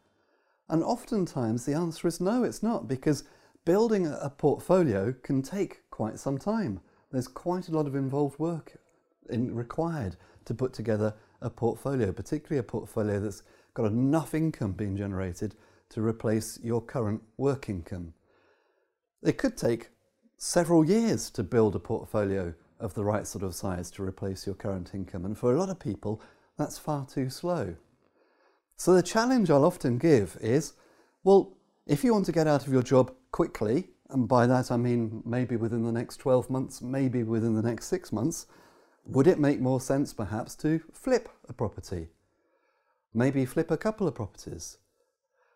And 0.67 0.83
oftentimes 0.83 1.65
the 1.65 1.75
answer 1.75 2.07
is 2.07 2.19
no, 2.19 2.43
it's 2.43 2.63
not, 2.63 2.87
because 2.87 3.23
building 3.63 4.07
a 4.07 4.29
portfolio 4.29 5.13
can 5.21 5.41
take 5.41 5.89
quite 5.91 6.19
some 6.19 6.37
time. 6.37 6.81
There's 7.11 7.27
quite 7.27 7.69
a 7.69 7.71
lot 7.71 7.87
of 7.87 7.95
involved 7.95 8.39
work 8.39 8.77
required 9.29 10.15
to 10.45 10.53
put 10.53 10.73
together 10.73 11.13
a 11.41 11.49
portfolio, 11.49 12.11
particularly 12.11 12.59
a 12.59 12.63
portfolio 12.63 13.19
that's 13.19 13.43
got 13.73 13.85
enough 13.85 14.33
income 14.33 14.71
being 14.71 14.97
generated 14.97 15.55
to 15.89 16.01
replace 16.01 16.59
your 16.63 16.81
current 16.81 17.21
work 17.37 17.69
income. 17.69 18.13
It 19.23 19.37
could 19.37 19.57
take 19.57 19.89
several 20.37 20.85
years 20.85 21.29
to 21.31 21.43
build 21.43 21.75
a 21.75 21.79
portfolio 21.79 22.53
of 22.79 22.93
the 22.93 23.03
right 23.03 23.25
sort 23.25 23.43
of 23.43 23.55
size 23.55 23.89
to 23.91 24.03
replace 24.03 24.45
your 24.45 24.55
current 24.55 24.91
income, 24.93 25.25
and 25.25 25.37
for 25.37 25.53
a 25.53 25.59
lot 25.59 25.69
of 25.69 25.79
people, 25.79 26.21
that's 26.57 26.77
far 26.77 27.05
too 27.05 27.29
slow. 27.29 27.75
So, 28.75 28.93
the 28.93 29.01
challenge 29.01 29.49
I'll 29.49 29.65
often 29.65 29.97
give 29.97 30.37
is 30.39 30.73
well, 31.23 31.57
if 31.85 32.03
you 32.03 32.13
want 32.13 32.25
to 32.27 32.31
get 32.31 32.47
out 32.47 32.67
of 32.67 32.71
your 32.71 32.83
job 32.83 33.13
quickly, 33.31 33.89
and 34.09 34.27
by 34.27 34.47
that 34.47 34.71
I 34.71 34.77
mean 34.77 35.23
maybe 35.25 35.55
within 35.55 35.83
the 35.83 35.91
next 35.91 36.17
12 36.17 36.49
months, 36.49 36.81
maybe 36.81 37.23
within 37.23 37.55
the 37.55 37.61
next 37.61 37.87
six 37.87 38.11
months, 38.11 38.45
would 39.07 39.27
it 39.27 39.39
make 39.39 39.59
more 39.59 39.79
sense 39.79 40.13
perhaps 40.13 40.55
to 40.55 40.81
flip 40.91 41.29
a 41.47 41.53
property? 41.53 42.09
Maybe 43.13 43.45
flip 43.45 43.71
a 43.71 43.77
couple 43.77 44.07
of 44.07 44.15
properties. 44.15 44.77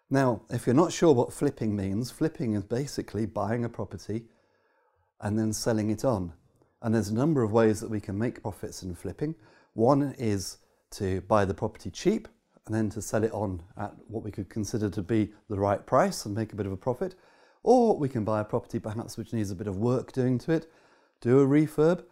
Now, 0.10 0.42
if 0.50 0.66
you're 0.66 0.76
not 0.76 0.94
sure 0.94 1.14
what 1.14 1.34
flipping 1.34 1.76
means, 1.76 2.12
flipping 2.12 2.54
is 2.54 2.64
basically 2.64 3.26
buying 3.26 3.66
a 3.66 3.70
property 3.70 4.24
and 5.20 5.38
then 5.38 5.54
selling 5.54 5.90
it 5.90 6.04
on. 6.04 6.34
And 6.82 6.96
there's 6.96 7.10
a 7.10 7.14
number 7.14 7.44
of 7.44 7.52
ways 7.52 7.80
that 7.82 7.90
we 7.90 8.00
can 8.00 8.18
make 8.18 8.42
profits 8.42 8.84
in 8.84 8.96
flipping. 8.96 9.36
One 9.74 10.16
is 10.18 10.58
to 10.92 11.22
buy 11.22 11.46
the 11.46 11.54
property 11.54 11.92
cheap 11.92 12.28
and 12.66 12.76
then 12.76 12.90
to 12.90 13.02
sell 13.02 13.24
it 13.24 13.32
on 13.32 13.64
at 13.78 13.94
what 14.08 14.24
we 14.24 14.32
could 14.32 14.50
consider 14.50 14.90
to 14.90 15.02
be 15.02 15.32
the 15.50 15.60
right 15.60 15.86
price 15.86 16.26
and 16.26 16.36
make 16.36 16.54
a 16.54 16.56
bit 16.56 16.66
of 16.66 16.72
a 16.72 16.78
profit. 16.78 17.16
Or 17.64 17.98
we 17.98 18.10
can 18.10 18.24
buy 18.24 18.42
a 18.42 18.46
property 18.46 18.80
perhaps 18.80 19.18
which 19.18 19.34
needs 19.34 19.52
a 19.52 19.56
bit 19.56 19.68
of 19.68 19.78
work 19.78 20.12
doing 20.14 20.38
to 20.40 20.54
it, 20.54 20.72
do 21.22 21.40
a 21.40 21.46
refurb, 21.46 22.04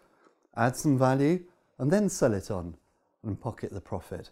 add 0.59 0.75
some 0.75 0.97
value, 0.97 1.43
and 1.77 1.89
then 1.89 2.09
sell 2.09 2.33
it 2.33 2.51
on 2.51 2.75
and 3.23 3.39
pocket 3.39 3.71
the 3.71 3.81
profit. 3.81 4.29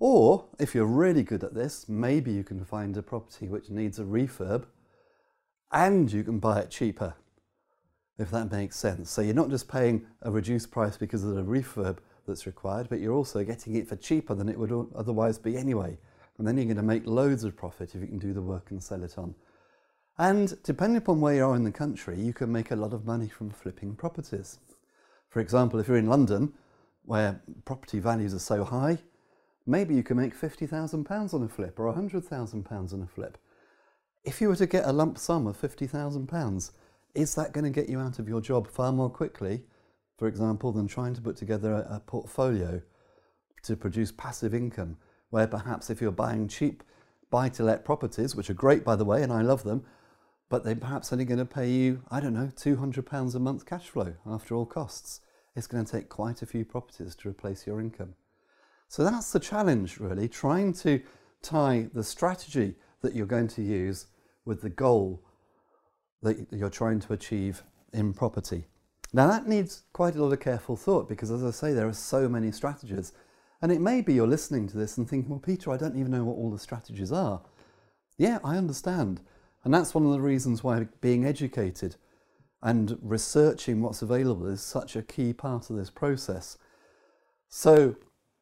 Or 0.00 0.46
if 0.58 0.74
you're 0.74 0.86
really 0.86 1.22
good 1.22 1.44
at 1.44 1.54
this, 1.54 1.88
maybe 1.88 2.32
you 2.32 2.44
can 2.44 2.64
find 2.64 2.96
a 2.96 3.02
property 3.02 3.48
which 3.48 3.68
needs 3.68 3.98
a 3.98 4.04
refurb 4.04 4.64
and 5.72 6.10
you 6.10 6.24
can 6.24 6.38
buy 6.38 6.60
it 6.60 6.70
cheaper, 6.70 7.14
if 8.18 8.30
that 8.30 8.50
makes 8.50 8.76
sense. 8.76 9.10
So 9.10 9.20
you're 9.22 9.34
not 9.34 9.50
just 9.50 9.68
paying 9.68 10.06
a 10.22 10.30
reduced 10.30 10.70
price 10.70 10.96
because 10.96 11.24
of 11.24 11.34
the 11.34 11.42
refurb 11.42 11.98
that's 12.26 12.46
required, 12.46 12.88
but 12.88 13.00
you're 13.00 13.14
also 13.14 13.44
getting 13.44 13.74
it 13.76 13.88
for 13.88 13.96
cheaper 13.96 14.34
than 14.34 14.48
it 14.48 14.58
would 14.58 14.72
otherwise 14.94 15.38
be 15.38 15.56
anyway. 15.56 15.98
And 16.38 16.46
then 16.46 16.56
you're 16.56 16.66
going 16.66 16.76
to 16.76 16.82
make 16.82 17.06
loads 17.06 17.44
of 17.44 17.56
profit 17.56 17.94
if 17.94 18.00
you 18.00 18.06
can 18.06 18.18
do 18.18 18.32
the 18.32 18.40
work 18.40 18.70
and 18.70 18.82
sell 18.82 19.02
it 19.02 19.18
on. 19.18 19.34
And 20.16 20.56
depending 20.62 20.98
upon 20.98 21.20
where 21.20 21.34
you 21.34 21.44
are 21.44 21.56
in 21.56 21.64
the 21.64 21.72
country, 21.72 22.18
you 22.20 22.32
can 22.32 22.50
make 22.50 22.70
a 22.70 22.76
lot 22.76 22.92
of 22.92 23.04
money 23.04 23.28
from 23.28 23.50
flipping 23.50 23.94
properties. 23.94 24.58
For 25.28 25.40
example, 25.40 25.78
if 25.78 25.88
you're 25.88 25.96
in 25.96 26.08
London, 26.08 26.52
where 27.04 27.40
property 27.64 27.98
values 28.00 28.34
are 28.34 28.38
so 28.38 28.64
high, 28.64 28.98
maybe 29.66 29.94
you 29.94 30.02
can 30.02 30.16
make 30.16 30.38
£50,000 30.38 31.34
on 31.34 31.42
a 31.42 31.48
flip 31.48 31.78
or 31.78 31.92
£100,000 31.92 32.92
on 32.92 33.02
a 33.02 33.06
flip. 33.06 33.38
If 34.24 34.40
you 34.40 34.48
were 34.48 34.56
to 34.56 34.66
get 34.66 34.84
a 34.84 34.92
lump 34.92 35.18
sum 35.18 35.46
of 35.46 35.60
£50,000, 35.60 36.70
is 37.14 37.34
that 37.34 37.52
going 37.52 37.64
to 37.64 37.70
get 37.70 37.88
you 37.88 37.98
out 37.98 38.18
of 38.18 38.28
your 38.28 38.40
job 38.40 38.68
far 38.68 38.92
more 38.92 39.10
quickly, 39.10 39.64
for 40.18 40.28
example, 40.28 40.72
than 40.72 40.86
trying 40.86 41.14
to 41.14 41.22
put 41.22 41.36
together 41.36 41.72
a, 41.72 41.96
a 41.96 42.00
portfolio 42.00 42.82
to 43.62 43.76
produce 43.76 44.12
passive 44.12 44.54
income, 44.54 44.96
where 45.30 45.46
perhaps 45.46 45.90
if 45.90 46.00
you're 46.00 46.10
buying 46.10 46.48
cheap 46.48 46.82
buy 47.30 47.48
to 47.50 47.62
let 47.62 47.84
properties, 47.84 48.34
which 48.34 48.50
are 48.50 48.54
great 48.54 48.84
by 48.84 48.96
the 48.96 49.04
way, 49.04 49.22
and 49.22 49.32
I 49.32 49.42
love 49.42 49.62
them, 49.62 49.84
but 50.48 50.64
they're 50.64 50.76
perhaps 50.76 51.12
only 51.12 51.24
going 51.24 51.38
to 51.38 51.44
pay 51.44 51.70
you, 51.70 52.02
I 52.10 52.20
don't 52.20 52.34
know, 52.34 52.50
£200 52.56 53.34
a 53.34 53.38
month 53.38 53.66
cash 53.66 53.88
flow 53.88 54.14
after 54.26 54.54
all 54.54 54.66
costs. 54.66 55.20
It's 55.54 55.66
going 55.66 55.84
to 55.84 55.90
take 55.90 56.08
quite 56.08 56.42
a 56.42 56.46
few 56.46 56.64
properties 56.64 57.14
to 57.16 57.28
replace 57.28 57.66
your 57.66 57.80
income. 57.80 58.14
So 58.88 59.04
that's 59.04 59.32
the 59.32 59.40
challenge, 59.40 59.98
really, 59.98 60.28
trying 60.28 60.72
to 60.74 61.02
tie 61.42 61.88
the 61.92 62.04
strategy 62.04 62.74
that 63.02 63.14
you're 63.14 63.26
going 63.26 63.48
to 63.48 63.62
use 63.62 64.06
with 64.44 64.62
the 64.62 64.70
goal 64.70 65.22
that 66.22 66.46
you're 66.50 66.70
trying 66.70 67.00
to 67.00 67.12
achieve 67.12 67.62
in 67.92 68.12
property. 68.12 68.64
Now, 69.12 69.26
that 69.28 69.46
needs 69.46 69.82
quite 69.92 70.16
a 70.16 70.22
lot 70.22 70.32
of 70.32 70.40
careful 70.40 70.76
thought 70.76 71.08
because, 71.08 71.30
as 71.30 71.44
I 71.44 71.50
say, 71.50 71.72
there 71.72 71.88
are 71.88 71.92
so 71.92 72.28
many 72.28 72.50
strategies. 72.50 73.12
And 73.62 73.72
it 73.72 73.80
may 73.80 74.00
be 74.00 74.14
you're 74.14 74.26
listening 74.26 74.68
to 74.68 74.76
this 74.76 74.98
and 74.98 75.08
thinking, 75.08 75.30
well, 75.30 75.40
Peter, 75.40 75.70
I 75.70 75.76
don't 75.76 75.98
even 75.98 76.10
know 76.10 76.24
what 76.24 76.36
all 76.36 76.50
the 76.50 76.58
strategies 76.58 77.12
are. 77.12 77.40
Yeah, 78.16 78.38
I 78.44 78.56
understand. 78.56 79.20
And 79.68 79.74
that's 79.74 79.94
one 79.94 80.06
of 80.06 80.12
the 80.12 80.20
reasons 80.22 80.64
why 80.64 80.88
being 81.02 81.26
educated 81.26 81.96
and 82.62 82.96
researching 83.02 83.82
what's 83.82 84.00
available 84.00 84.46
is 84.46 84.62
such 84.62 84.96
a 84.96 85.02
key 85.02 85.34
part 85.34 85.68
of 85.68 85.76
this 85.76 85.90
process. 85.90 86.56
So, 87.50 87.94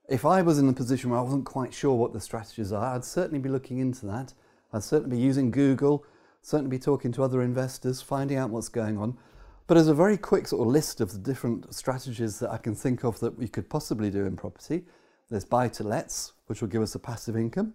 if 0.09 0.25
I 0.25 0.40
was 0.42 0.61
in 0.61 0.68
a 0.68 0.73
position 0.73 1.11
where 1.11 1.18
I 1.18 1.23
wasn't 1.23 1.45
quite 1.45 1.75
sure 1.75 1.97
what 1.97 2.12
the 2.12 2.21
strategies 2.21 2.71
are, 2.71 2.95
I'd 2.95 3.04
certainly 3.04 3.40
be 3.40 3.49
looking 3.49 3.78
into 3.78 4.06
that. 4.06 4.35
I'd 4.73 4.85
certainly 4.85 5.16
be 5.16 5.21
using 5.21 5.50
Google, 5.50 6.04
certainly 6.42 6.71
be 6.71 6.78
talking 6.78 7.11
to 7.11 7.25
other 7.25 7.42
investors, 7.42 8.00
finding 8.00 8.38
out 8.38 8.50
what's 8.50 8.68
going 8.68 8.97
on. 8.97 9.18
But 9.66 9.78
as 9.78 9.88
a 9.88 9.95
very 9.95 10.16
quick 10.16 10.47
sort 10.47 10.62
of 10.62 10.73
list 10.73 11.00
of 11.00 11.11
the 11.11 11.18
different 11.18 11.75
strategies 11.75 12.38
that 12.38 12.52
I 12.52 12.59
can 12.59 12.76
think 12.76 13.02
of 13.02 13.18
that 13.18 13.37
we 13.37 13.49
could 13.49 13.68
possibly 13.68 14.11
do 14.11 14.26
in 14.26 14.37
property, 14.37 14.85
there's 15.28 15.45
buy 15.45 15.66
to 15.71 15.83
lets, 15.83 16.35
which 16.47 16.61
will 16.61 16.68
give 16.68 16.83
us 16.83 16.95
a 16.95 17.00
passive 17.00 17.37
income. 17.37 17.75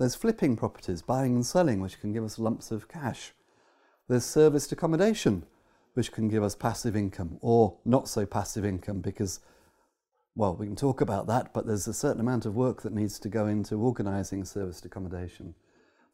There's 0.00 0.14
flipping 0.14 0.56
properties, 0.56 1.02
buying 1.02 1.34
and 1.34 1.44
selling, 1.44 1.82
which 1.82 2.00
can 2.00 2.14
give 2.14 2.24
us 2.24 2.38
lumps 2.38 2.70
of 2.70 2.88
cash. 2.88 3.34
There's 4.08 4.24
serviced 4.24 4.72
accommodation, 4.72 5.44
which 5.92 6.10
can 6.10 6.26
give 6.28 6.42
us 6.42 6.54
passive 6.54 6.96
income 6.96 7.36
or 7.42 7.76
not 7.84 8.08
so 8.08 8.24
passive 8.24 8.64
income 8.64 9.02
because, 9.02 9.40
well, 10.34 10.56
we 10.56 10.64
can 10.64 10.74
talk 10.74 11.02
about 11.02 11.26
that, 11.26 11.52
but 11.52 11.66
there's 11.66 11.86
a 11.86 11.92
certain 11.92 12.22
amount 12.22 12.46
of 12.46 12.56
work 12.56 12.80
that 12.80 12.94
needs 12.94 13.18
to 13.18 13.28
go 13.28 13.46
into 13.46 13.74
organising 13.74 14.42
serviced 14.46 14.86
accommodation. 14.86 15.54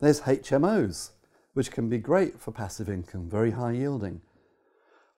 There's 0.01 0.23
HMOs, 0.23 1.11
which 1.53 1.71
can 1.71 1.89
be 1.89 1.99
great 1.99 2.41
for 2.41 2.51
passive 2.51 2.89
income, 2.89 3.31
very 3.31 3.53
high 3.53 3.71
yielding. 3.71 4.21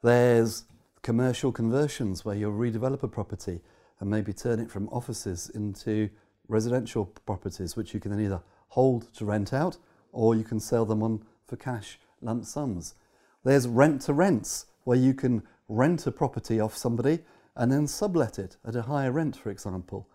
There's 0.03 0.65
commercial 1.01 1.53
conversions 1.53 2.23
where 2.23 2.37
you'll 2.37 2.53
redevelop 2.53 3.03
a 3.03 3.09
property 3.09 3.63
and 3.99 4.11
maybe 4.11 4.35
turn 4.35 4.61
it 4.61 4.71
from 4.71 4.91
offices 4.91 5.49
into 5.55 6.11
residential 6.49 7.07
properties, 7.25 7.75
which 7.75 7.95
you 7.95 8.01
can 8.01 8.11
then 8.11 8.21
either 8.21 8.43
hold 8.69 9.13
to 9.15 9.25
rent 9.25 9.53
out 9.53 9.77
or 10.13 10.35
you 10.35 10.45
can 10.45 10.61
sell 10.61 10.85
them 10.85 11.03
on 11.03 11.23
for 11.47 11.57
cash 11.57 11.99
lump 12.21 12.45
sums. 12.45 12.95
There's 13.45 13.69
rent 13.69 14.03
to 14.03 14.13
rents, 14.13 14.67
where 14.85 14.99
you 14.99 15.15
can 15.15 15.43
rent 15.69 16.07
a 16.07 16.13
property 16.13 16.59
off 16.59 16.77
somebody 16.77 17.21
and 17.57 17.71
then 17.71 17.87
sublet 17.87 18.39
it 18.39 18.57
at 18.67 18.77
a 18.77 18.83
higher 18.83 19.13
rent, 19.13 19.37
for 19.37 19.51
example. 19.51 20.09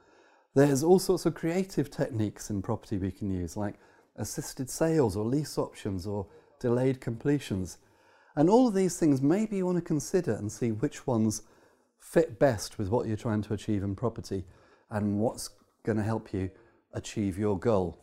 There's 0.55 0.83
all 0.83 0.99
sorts 0.99 1.25
of 1.25 1.35
creative 1.35 1.89
techniques 1.89 2.49
in 2.49 2.61
property 2.61 2.97
we 2.97 3.11
can 3.11 3.31
use, 3.31 3.55
like 3.57 3.75
assisted 4.15 4.69
sales 4.69 5.15
or 5.15 5.25
lease 5.25 5.57
options 5.57 6.05
or 6.05 6.27
delayed 6.59 7.01
completions. 7.01 7.77
And 8.35 8.49
all 8.49 8.67
of 8.67 8.73
these 8.73 8.97
things 8.97 9.21
maybe 9.21 9.57
you 9.57 9.65
want 9.65 9.77
to 9.77 9.83
consider 9.83 10.33
and 10.33 10.51
see 10.51 10.71
which 10.71 11.05
ones 11.05 11.43
fit 11.99 12.39
best 12.39 12.77
with 12.77 12.89
what 12.89 13.07
you're 13.07 13.17
trying 13.17 13.41
to 13.43 13.53
achieve 13.53 13.83
in 13.83 13.95
property 13.95 14.45
and 14.89 15.19
what's 15.19 15.49
going 15.83 15.97
to 15.97 16.03
help 16.03 16.33
you 16.33 16.49
achieve 16.93 17.37
your 17.37 17.57
goal. 17.57 18.02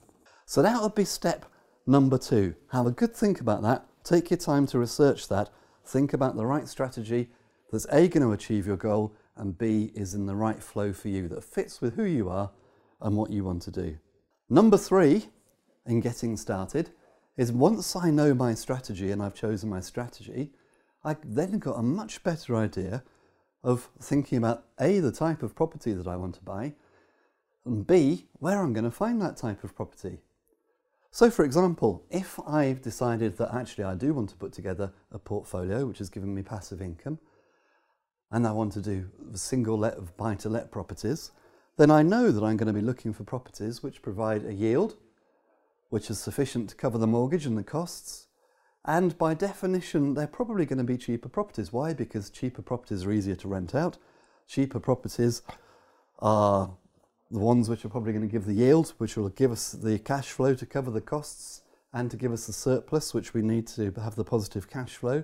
So 0.50 0.62
that 0.62 0.82
would 0.82 0.96
be 0.96 1.04
step 1.04 1.46
number 1.86 2.18
two. 2.18 2.56
Have 2.72 2.84
a 2.84 2.90
good 2.90 3.14
think 3.14 3.40
about 3.40 3.62
that. 3.62 3.86
Take 4.02 4.30
your 4.30 4.36
time 4.36 4.66
to 4.66 4.80
research 4.80 5.28
that. 5.28 5.48
Think 5.84 6.12
about 6.12 6.34
the 6.34 6.44
right 6.44 6.66
strategy 6.66 7.30
that's 7.70 7.86
A, 7.92 8.08
going 8.08 8.26
to 8.26 8.32
achieve 8.32 8.66
your 8.66 8.76
goal, 8.76 9.14
and 9.36 9.56
B, 9.56 9.92
is 9.94 10.12
in 10.12 10.26
the 10.26 10.34
right 10.34 10.60
flow 10.60 10.92
for 10.92 11.06
you 11.06 11.28
that 11.28 11.44
fits 11.44 11.80
with 11.80 11.94
who 11.94 12.02
you 12.02 12.28
are 12.28 12.50
and 13.00 13.16
what 13.16 13.30
you 13.30 13.44
want 13.44 13.62
to 13.62 13.70
do. 13.70 13.98
Number 14.48 14.76
three, 14.76 15.28
in 15.86 16.00
getting 16.00 16.36
started, 16.36 16.90
is 17.36 17.52
once 17.52 17.94
I 17.94 18.10
know 18.10 18.34
my 18.34 18.54
strategy 18.54 19.12
and 19.12 19.22
I've 19.22 19.36
chosen 19.36 19.70
my 19.70 19.78
strategy, 19.78 20.50
I 21.04 21.14
then 21.22 21.60
got 21.60 21.78
a 21.78 21.82
much 21.84 22.24
better 22.24 22.56
idea 22.56 23.04
of 23.62 23.88
thinking 24.02 24.38
about 24.38 24.64
A, 24.80 24.98
the 24.98 25.12
type 25.12 25.44
of 25.44 25.54
property 25.54 25.92
that 25.92 26.08
I 26.08 26.16
want 26.16 26.34
to 26.34 26.42
buy, 26.42 26.74
and 27.64 27.86
B, 27.86 28.26
where 28.40 28.60
I'm 28.60 28.72
going 28.72 28.82
to 28.82 28.90
find 28.90 29.22
that 29.22 29.36
type 29.36 29.62
of 29.62 29.76
property. 29.76 30.18
So, 31.12 31.28
for 31.30 31.44
example, 31.44 32.04
if 32.10 32.38
I've 32.46 32.82
decided 32.82 33.36
that 33.38 33.52
actually 33.52 33.84
I 33.84 33.94
do 33.94 34.14
want 34.14 34.30
to 34.30 34.36
put 34.36 34.52
together 34.52 34.92
a 35.10 35.18
portfolio 35.18 35.86
which 35.86 35.98
has 35.98 36.08
given 36.08 36.34
me 36.34 36.42
passive 36.42 36.80
income, 36.80 37.18
and 38.30 38.46
I 38.46 38.52
want 38.52 38.72
to 38.74 38.80
do 38.80 39.10
single 39.34 39.76
let 39.76 39.94
of 39.94 40.16
buy 40.16 40.36
to 40.36 40.48
let 40.48 40.70
properties, 40.70 41.32
then 41.76 41.90
I 41.90 42.02
know 42.02 42.30
that 42.30 42.44
I'm 42.44 42.56
going 42.56 42.72
to 42.72 42.78
be 42.78 42.84
looking 42.84 43.12
for 43.12 43.24
properties 43.24 43.82
which 43.82 44.02
provide 44.02 44.44
a 44.44 44.54
yield 44.54 44.96
which 45.88 46.08
is 46.08 46.20
sufficient 46.20 46.70
to 46.70 46.76
cover 46.76 46.98
the 46.98 47.06
mortgage 47.06 47.46
and 47.46 47.58
the 47.58 47.64
costs. 47.64 48.28
And 48.84 49.18
by 49.18 49.34
definition, 49.34 50.14
they're 50.14 50.26
probably 50.26 50.64
going 50.64 50.78
to 50.78 50.84
be 50.84 50.96
cheaper 50.96 51.28
properties. 51.28 51.72
Why? 51.72 51.92
Because 51.92 52.30
cheaper 52.30 52.62
properties 52.62 53.04
are 53.04 53.12
easier 53.12 53.34
to 53.36 53.48
rent 53.48 53.74
out. 53.74 53.98
Cheaper 54.46 54.78
properties 54.80 55.42
are 56.20 56.76
the 57.30 57.38
ones 57.38 57.68
which 57.68 57.84
are 57.84 57.88
probably 57.88 58.12
going 58.12 58.26
to 58.26 58.32
give 58.32 58.44
the 58.44 58.54
yield, 58.54 58.92
which 58.98 59.16
will 59.16 59.28
give 59.28 59.52
us 59.52 59.72
the 59.72 59.98
cash 59.98 60.30
flow 60.30 60.54
to 60.54 60.66
cover 60.66 60.90
the 60.90 61.00
costs 61.00 61.62
and 61.92 62.10
to 62.10 62.16
give 62.16 62.32
us 62.32 62.46
the 62.46 62.52
surplus, 62.52 63.14
which 63.14 63.34
we 63.34 63.42
need 63.42 63.66
to 63.68 63.92
have 63.92 64.16
the 64.16 64.24
positive 64.24 64.68
cash 64.68 64.96
flow. 64.96 65.22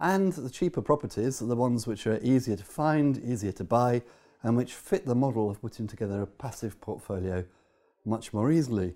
And 0.00 0.32
the 0.32 0.50
cheaper 0.50 0.82
properties 0.82 1.40
are 1.40 1.46
the 1.46 1.56
ones 1.56 1.86
which 1.86 2.06
are 2.06 2.18
easier 2.22 2.56
to 2.56 2.64
find, 2.64 3.18
easier 3.18 3.52
to 3.52 3.64
buy, 3.64 4.02
and 4.42 4.56
which 4.56 4.74
fit 4.74 5.06
the 5.06 5.14
model 5.14 5.48
of 5.48 5.60
putting 5.60 5.86
together 5.86 6.22
a 6.22 6.26
passive 6.26 6.80
portfolio 6.80 7.44
much 8.04 8.32
more 8.32 8.50
easily. 8.50 8.94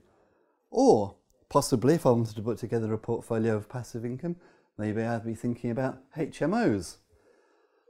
Or 0.70 1.14
possibly, 1.48 1.94
if 1.94 2.06
I 2.06 2.10
wanted 2.10 2.34
to 2.34 2.42
put 2.42 2.58
together 2.58 2.92
a 2.92 2.98
portfolio 2.98 3.54
of 3.54 3.68
passive 3.68 4.04
income, 4.04 4.34
maybe 4.78 5.02
I'd 5.02 5.24
be 5.24 5.34
thinking 5.34 5.70
about 5.70 5.98
HMOs. 6.16 6.96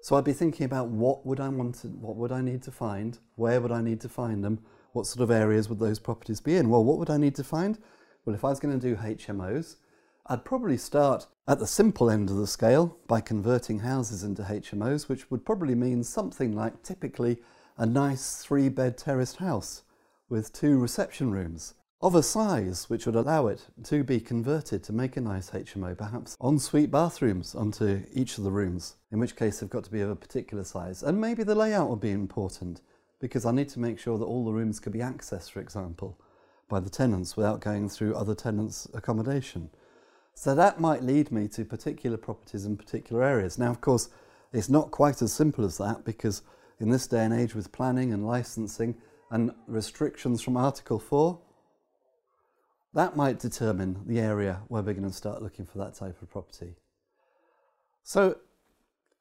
So 0.07 0.15
I'd 0.15 0.23
be 0.23 0.33
thinking 0.33 0.67
about 0.67 0.87
what 0.87 1.27
would 1.27 1.41
I 1.41 1.49
want 1.49 1.81
to, 1.81 1.89
what 1.89 2.15
would 2.15 2.31
I 2.31 2.41
need 2.41 2.63
to 2.63 2.71
find, 2.71 3.19
where 3.35 3.61
would 3.61 3.73
I 3.73 3.83
need 3.83 4.01
to 4.03 4.09
find 4.09 4.45
them, 4.45 4.61
what 4.93 5.05
sort 5.05 5.21
of 5.21 5.33
areas 5.33 5.69
would 5.69 5.81
those 5.81 5.99
properties 5.99 6.41
be 6.41 6.55
in? 6.55 6.71
Well, 6.71 6.85
what 6.85 6.99
would 6.99 7.11
I 7.11 7.17
need 7.17 7.35
to 7.35 7.43
find? 7.43 7.77
Well, 8.25 8.37
if 8.37 8.45
I 8.45 8.51
was 8.51 8.61
going 8.61 8.79
to 8.79 8.89
do 8.89 8.95
HMOs, 8.95 9.79
I'd 10.27 10.45
probably 10.45 10.77
start 10.77 11.27
at 11.49 11.59
the 11.59 11.67
simple 11.67 12.09
end 12.09 12.31
of 12.31 12.37
the 12.37 12.47
scale 12.47 12.97
by 13.09 13.21
converting 13.21 13.81
houses 13.81 14.23
into 14.23 14.43
HMOs, 14.43 15.09
which 15.09 15.29
would 15.29 15.45
probably 15.45 15.75
mean 15.75 16.05
something 16.05 16.53
like 16.53 16.85
typically 16.85 17.39
a 17.77 17.85
nice 17.85 18.37
three 18.37 18.69
bed 18.69 18.97
terraced 18.97 19.39
house 19.39 19.83
with 20.29 20.53
two 20.53 20.79
reception 20.79 21.33
rooms 21.33 21.75
of 22.03 22.15
a 22.15 22.23
size 22.23 22.91
which 22.91 23.07
would 23.07 23.15
allow 23.15 23.47
it 23.47 23.67
to 23.85 24.05
be 24.05 24.21
converted 24.21 24.83
to 24.83 24.93
make 24.93 25.17
a 25.17 25.21
nice 25.21 25.51
HMO, 25.51 25.97
perhaps 25.97 26.37
ensuite 26.43 26.91
bathrooms 26.91 27.55
onto 27.55 28.03
each 28.13 28.37
of 28.37 28.45
the 28.45 28.51
rooms, 28.51 28.97
in 29.11 29.19
which 29.19 29.35
case 29.35 29.61
they've 29.61 29.71
got 29.71 29.85
to 29.85 29.91
be 29.91 30.03
of 30.03 30.11
a 30.11 30.17
particular 30.17 30.63
size. 30.63 31.03
And 31.03 31.19
maybe 31.19 31.43
the 31.43 31.55
layout 31.55 31.89
will 31.89 31.97
be 31.97 32.11
important 32.11 32.83
because 33.19 33.47
I 33.47 33.53
need 33.53 33.71
to 33.71 33.81
make 33.81 33.99
sure 33.99 34.19
that 34.19 34.27
all 34.27 34.45
the 34.45 34.53
rooms 34.53 34.79
can 34.79 34.93
be 34.93 34.99
accessed, 34.99 35.51
for 35.51 35.61
example, 35.61 36.19
by 36.69 36.81
the 36.81 36.91
tenants 36.91 37.35
without 37.35 37.61
going 37.61 37.89
through 37.89 38.15
other 38.15 38.35
tenants' 38.35 38.87
accommodation. 38.93 39.71
So 40.35 40.55
that 40.55 40.79
might 40.79 41.03
lead 41.03 41.33
me 41.33 41.49
to 41.49 41.65
particular 41.65 42.19
properties 42.19 42.67
in 42.67 42.77
particular 42.77 43.23
areas. 43.23 43.57
Now, 43.57 43.71
of 43.71 43.81
course, 43.81 44.11
it's 44.53 44.69
not 44.69 44.91
quite 44.91 45.23
as 45.23 45.33
simple 45.33 45.65
as 45.65 45.79
that 45.79 46.05
because 46.05 46.43
in 46.79 46.91
this 46.91 47.07
day 47.07 47.25
and 47.25 47.33
age 47.33 47.55
with 47.55 47.73
planning 47.73 48.13
and 48.13 48.27
licensing 48.27 48.97
and 49.31 49.51
restrictions 49.67 50.43
from 50.43 50.59
Article 50.59 50.99
4, 50.99 51.39
that 52.95 53.17
might 53.17 53.39
determine 53.39 54.01
the 54.07 54.21
area 54.21 54.61
where 54.69 54.83
we're 54.83 54.95
going 54.95 55.09
to 55.09 55.15
start 55.15 55.43
looking 55.43 55.67
for 55.67 55.79
that 55.79 55.95
type 55.95 56.21
of 56.23 56.31
property. 56.31 56.77
So 58.03 58.39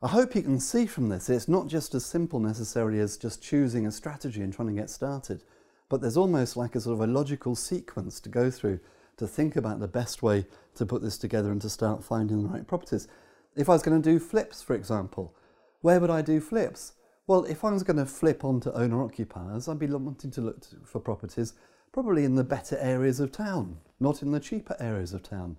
I 0.01 0.07
hope 0.07 0.35
you 0.35 0.43
can 0.43 0.59
see 0.59 0.85
from 0.85 1.09
this, 1.09 1.29
it's 1.29 1.47
not 1.47 1.67
just 1.67 1.95
as 1.95 2.05
simple 2.05 2.39
necessarily 2.39 2.99
as 2.99 3.17
just 3.17 3.41
choosing 3.41 3.87
a 3.87 3.91
strategy 3.91 4.41
and 4.41 4.53
trying 4.53 4.67
to 4.67 4.73
get 4.79 4.89
started, 4.89 5.43
but 5.89 6.01
there's 6.01 6.17
almost 6.17 6.55
like 6.55 6.75
a 6.75 6.81
sort 6.81 6.93
of 6.93 7.09
a 7.09 7.11
logical 7.11 7.55
sequence 7.55 8.19
to 8.21 8.29
go 8.29 8.51
through 8.51 8.79
to 9.17 9.27
think 9.27 9.55
about 9.55 9.79
the 9.79 9.87
best 9.87 10.21
way 10.21 10.45
to 10.75 10.85
put 10.85 11.01
this 11.01 11.17
together 11.17 11.51
and 11.51 11.61
to 11.61 11.69
start 11.69 12.03
finding 12.03 12.43
the 12.43 12.49
right 12.49 12.67
properties. 12.67 13.07
If 13.55 13.69
I 13.69 13.73
was 13.73 13.81
going 13.81 14.01
to 14.01 14.09
do 14.11 14.19
flips, 14.19 14.61
for 14.61 14.75
example, 14.75 15.33
where 15.81 15.99
would 15.99 16.09
I 16.09 16.21
do 16.21 16.41
flips? 16.41 16.93
Well, 17.27 17.45
if 17.45 17.63
I 17.63 17.71
was 17.71 17.83
going 17.83 17.97
to 17.97 18.05
flip 18.05 18.43
onto 18.43 18.71
owner 18.71 19.03
occupiers, 19.03 19.67
I'd 19.67 19.79
be 19.79 19.87
wanting 19.87 20.31
to 20.31 20.41
look 20.41 20.63
for 20.85 20.99
properties 20.99 21.53
probably 21.95 22.25
in 22.25 22.35
the 22.35 22.43
better 22.43 22.77
areas 22.81 23.21
of 23.21 23.31
town, 23.31 23.77
not 24.01 24.21
in 24.21 24.33
the 24.33 24.39
cheaper 24.41 24.75
areas 24.81 25.13
of 25.13 25.23
town. 25.23 25.55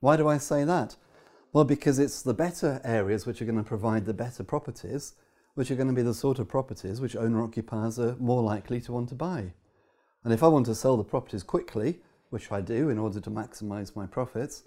Why 0.00 0.14
do 0.14 0.28
I 0.28 0.36
say 0.36 0.62
that? 0.64 0.96
Well, 1.54 1.64
because 1.64 1.98
it's 1.98 2.20
the 2.20 2.34
better 2.34 2.82
areas 2.84 3.24
which 3.24 3.40
are 3.40 3.46
going 3.46 3.56
to 3.56 3.64
provide 3.64 4.04
the 4.04 4.12
better 4.12 4.44
properties, 4.44 5.14
which 5.54 5.70
are 5.70 5.74
going 5.74 5.88
to 5.88 5.94
be 5.94 6.02
the 6.02 6.12
sort 6.12 6.38
of 6.38 6.50
properties 6.50 7.00
which 7.00 7.16
owner 7.16 7.42
occupiers 7.42 7.98
are 7.98 8.14
more 8.16 8.42
likely 8.42 8.78
to 8.82 8.92
want 8.92 9.08
to 9.08 9.14
buy. 9.14 9.54
And 10.22 10.34
if 10.34 10.42
I 10.42 10.48
want 10.48 10.66
to 10.66 10.74
sell 10.74 10.98
the 10.98 11.02
properties 11.02 11.44
quickly, 11.44 12.00
which 12.28 12.52
I 12.52 12.60
do 12.60 12.90
in 12.90 12.98
order 12.98 13.18
to 13.18 13.30
maximize 13.30 13.96
my 13.96 14.04
profits, 14.04 14.64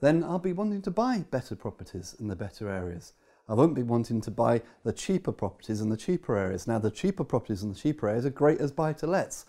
then 0.00 0.24
I'll 0.24 0.40
be 0.40 0.52
wanting 0.52 0.82
to 0.82 0.90
buy 0.90 1.18
better 1.30 1.54
properties 1.54 2.16
in 2.18 2.26
the 2.26 2.34
better 2.34 2.68
areas. 2.68 3.12
I 3.48 3.54
won't 3.54 3.76
be 3.76 3.84
wanting 3.84 4.20
to 4.22 4.32
buy 4.32 4.62
the 4.82 4.92
cheaper 4.92 5.30
properties 5.30 5.80
in 5.80 5.90
the 5.90 5.96
cheaper 5.96 6.36
areas. 6.36 6.66
Now, 6.66 6.80
the 6.80 6.90
cheaper 6.90 7.22
properties 7.22 7.62
in 7.62 7.68
the 7.68 7.78
cheaper 7.78 8.08
areas 8.08 8.26
are 8.26 8.30
great 8.30 8.60
as 8.60 8.72
buy 8.72 8.94
to 8.94 9.06
lets, 9.06 9.44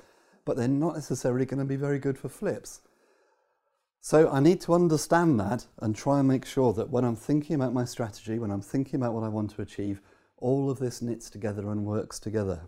but 0.45 0.55
they're 0.55 0.67
not 0.67 0.95
necessarily 0.95 1.45
going 1.45 1.59
to 1.59 1.65
be 1.65 1.75
very 1.75 1.99
good 1.99 2.17
for 2.17 2.29
flips. 2.29 2.81
So 3.99 4.29
I 4.29 4.39
need 4.39 4.61
to 4.61 4.75
understand 4.75 5.39
that 5.39 5.65
and 5.79 5.95
try 5.95 6.19
and 6.19 6.27
make 6.27 6.45
sure 6.45 6.71
that 6.73 6.91
when 6.91 7.03
I'm 7.03 7.15
thinking 7.15 7.55
about 7.55 7.73
my 7.73 7.85
strategy, 7.85 8.37
when 8.37 8.51
I'm 8.51 8.61
thinking 8.61 8.95
about 8.95 9.13
what 9.13 9.23
I 9.23 9.29
want 9.29 9.49
to 9.55 9.63
achieve, 9.63 9.99
all 10.37 10.69
of 10.69 10.77
this 10.77 11.01
knits 11.01 11.29
together 11.29 11.71
and 11.71 11.85
works 11.85 12.19
together. 12.19 12.61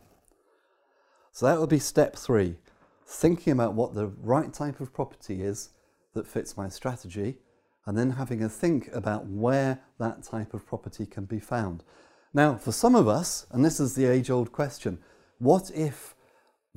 So 1.31 1.45
that 1.45 1.59
would 1.59 1.69
be 1.69 1.79
step 1.79 2.15
three 2.15 2.57
thinking 3.05 3.53
about 3.53 3.73
what 3.73 3.93
the 3.93 4.07
right 4.07 4.51
type 4.51 4.81
of 4.81 4.93
property 4.93 5.43
is 5.43 5.69
that 6.13 6.27
fits 6.27 6.57
my 6.57 6.67
strategy, 6.67 7.37
and 7.85 7.97
then 7.97 8.11
having 8.11 8.43
a 8.43 8.49
think 8.49 8.89
about 8.91 9.27
where 9.27 9.79
that 9.99 10.23
type 10.23 10.53
of 10.53 10.65
property 10.65 11.05
can 11.05 11.25
be 11.25 11.39
found. 11.39 11.83
Now, 12.33 12.55
for 12.55 12.71
some 12.71 12.95
of 12.95 13.07
us, 13.07 13.45
and 13.51 13.63
this 13.63 13.79
is 13.79 13.95
the 13.95 14.05
age 14.05 14.29
old 14.29 14.51
question, 14.51 14.99
what 15.37 15.71
if 15.73 16.15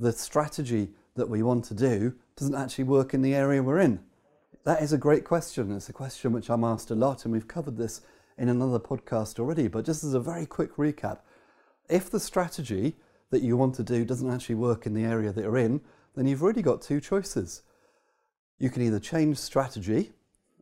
the 0.01 0.11
strategy 0.11 0.89
that 1.15 1.29
we 1.29 1.43
want 1.43 1.63
to 1.65 1.75
do 1.75 2.13
doesn't 2.35 2.55
actually 2.55 2.85
work 2.85 3.13
in 3.13 3.21
the 3.21 3.35
area 3.35 3.61
we're 3.61 3.79
in? 3.79 3.99
That 4.63 4.81
is 4.81 4.93
a 4.93 4.97
great 4.97 5.23
question. 5.23 5.71
It's 5.75 5.89
a 5.89 5.93
question 5.93 6.31
which 6.31 6.49
I'm 6.49 6.63
asked 6.63 6.89
a 6.89 6.95
lot, 6.95 7.23
and 7.23 7.31
we've 7.31 7.47
covered 7.47 7.77
this 7.77 8.01
in 8.35 8.49
another 8.49 8.79
podcast 8.79 9.39
already. 9.39 9.67
But 9.67 9.85
just 9.85 10.03
as 10.03 10.15
a 10.15 10.19
very 10.19 10.47
quick 10.47 10.75
recap, 10.75 11.19
if 11.87 12.09
the 12.09 12.19
strategy 12.19 12.95
that 13.29 13.43
you 13.43 13.55
want 13.55 13.75
to 13.75 13.83
do 13.83 14.03
doesn't 14.03 14.31
actually 14.31 14.55
work 14.55 14.87
in 14.87 14.95
the 14.95 15.03
area 15.03 15.31
that 15.31 15.41
you're 15.41 15.57
in, 15.57 15.81
then 16.15 16.25
you've 16.25 16.41
really 16.41 16.63
got 16.63 16.81
two 16.81 16.99
choices. 16.99 17.61
You 18.57 18.71
can 18.71 18.81
either 18.81 18.99
change 18.99 19.37
strategy 19.37 20.13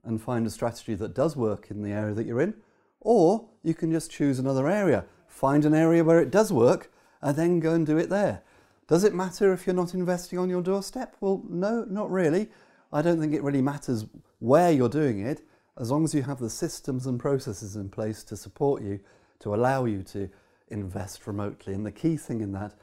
and 0.03 0.21
find 0.21 0.45
a 0.47 0.49
strategy 0.49 0.95
that 0.95 1.15
does 1.15 1.37
work 1.37 1.71
in 1.71 1.81
the 1.81 1.91
area 1.91 2.13
that 2.13 2.25
you're 2.25 2.41
in, 2.41 2.55
or 2.99 3.47
you 3.63 3.73
can 3.73 3.89
just 3.89 4.11
choose 4.11 4.37
another 4.37 4.67
area, 4.67 5.05
find 5.27 5.63
an 5.63 5.73
area 5.73 6.03
where 6.03 6.19
it 6.19 6.29
does 6.29 6.51
work, 6.51 6.91
and 7.21 7.37
then 7.37 7.61
go 7.61 7.73
and 7.73 7.85
do 7.85 7.97
it 7.97 8.09
there. 8.09 8.43
Does 8.89 9.03
it 9.03 9.13
matter 9.13 9.53
if 9.53 9.67
you're 9.67 9.75
not 9.75 9.93
investing 9.93 10.39
on 10.39 10.49
your 10.49 10.63
doorstep? 10.63 11.15
Well, 11.21 11.43
no, 11.47 11.85
not 11.87 12.09
really. 12.09 12.49
I 12.91 13.03
don't 13.03 13.19
think 13.21 13.35
it 13.35 13.43
really 13.43 13.61
matters 13.61 14.07
where 14.39 14.71
you're 14.71 14.89
doing 14.89 15.19
it, 15.25 15.43
as 15.79 15.91
long 15.91 16.03
as 16.03 16.15
you 16.15 16.23
have 16.23 16.39
the 16.39 16.49
systems 16.49 17.05
and 17.05 17.19
processes 17.19 17.75
in 17.75 17.89
place 17.89 18.23
to 18.23 18.35
support 18.35 18.81
you, 18.81 18.99
to 19.41 19.53
allow 19.53 19.85
you 19.85 20.01
to 20.03 20.27
invest 20.69 21.27
remotely. 21.27 21.75
And 21.75 21.85
the 21.85 21.91
key 21.91 22.17
thing 22.17 22.41
in 22.41 22.51
that 22.53 22.73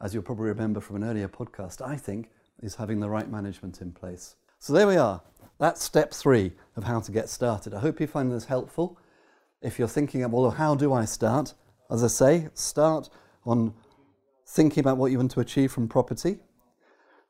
as 0.00 0.14
you'll 0.14 0.22
probably 0.22 0.46
remember 0.46 0.80
from 0.80 0.94
an 0.96 1.04
earlier 1.04 1.28
podcast, 1.28 1.84
I 1.84 1.96
think, 1.96 2.30
is 2.62 2.76
having 2.76 3.00
the 3.00 3.08
right 3.08 3.28
management 3.28 3.80
in 3.80 3.90
place. 3.90 4.36
So 4.60 4.72
there 4.72 4.86
we 4.86 4.96
are. 4.96 5.20
That's 5.58 5.82
step 5.82 6.12
three 6.14 6.52
of 6.76 6.84
how 6.84 7.00
to 7.00 7.10
get 7.10 7.28
started. 7.28 7.74
I 7.74 7.80
hope 7.80 8.00
you 8.00 8.06
find 8.06 8.30
this 8.30 8.44
helpful. 8.44 8.96
If 9.60 9.76
you're 9.76 9.88
thinking, 9.88 10.22
of, 10.22 10.32
well, 10.32 10.52
how 10.52 10.76
do 10.76 10.92
I 10.92 11.04
start? 11.04 11.54
As 11.90 12.04
I 12.04 12.06
say, 12.06 12.48
start 12.54 13.08
on 13.44 13.74
thinking 14.48 14.80
about 14.80 14.96
what 14.96 15.12
you 15.12 15.18
want 15.18 15.30
to 15.32 15.40
achieve 15.40 15.70
from 15.70 15.88
property. 15.88 16.38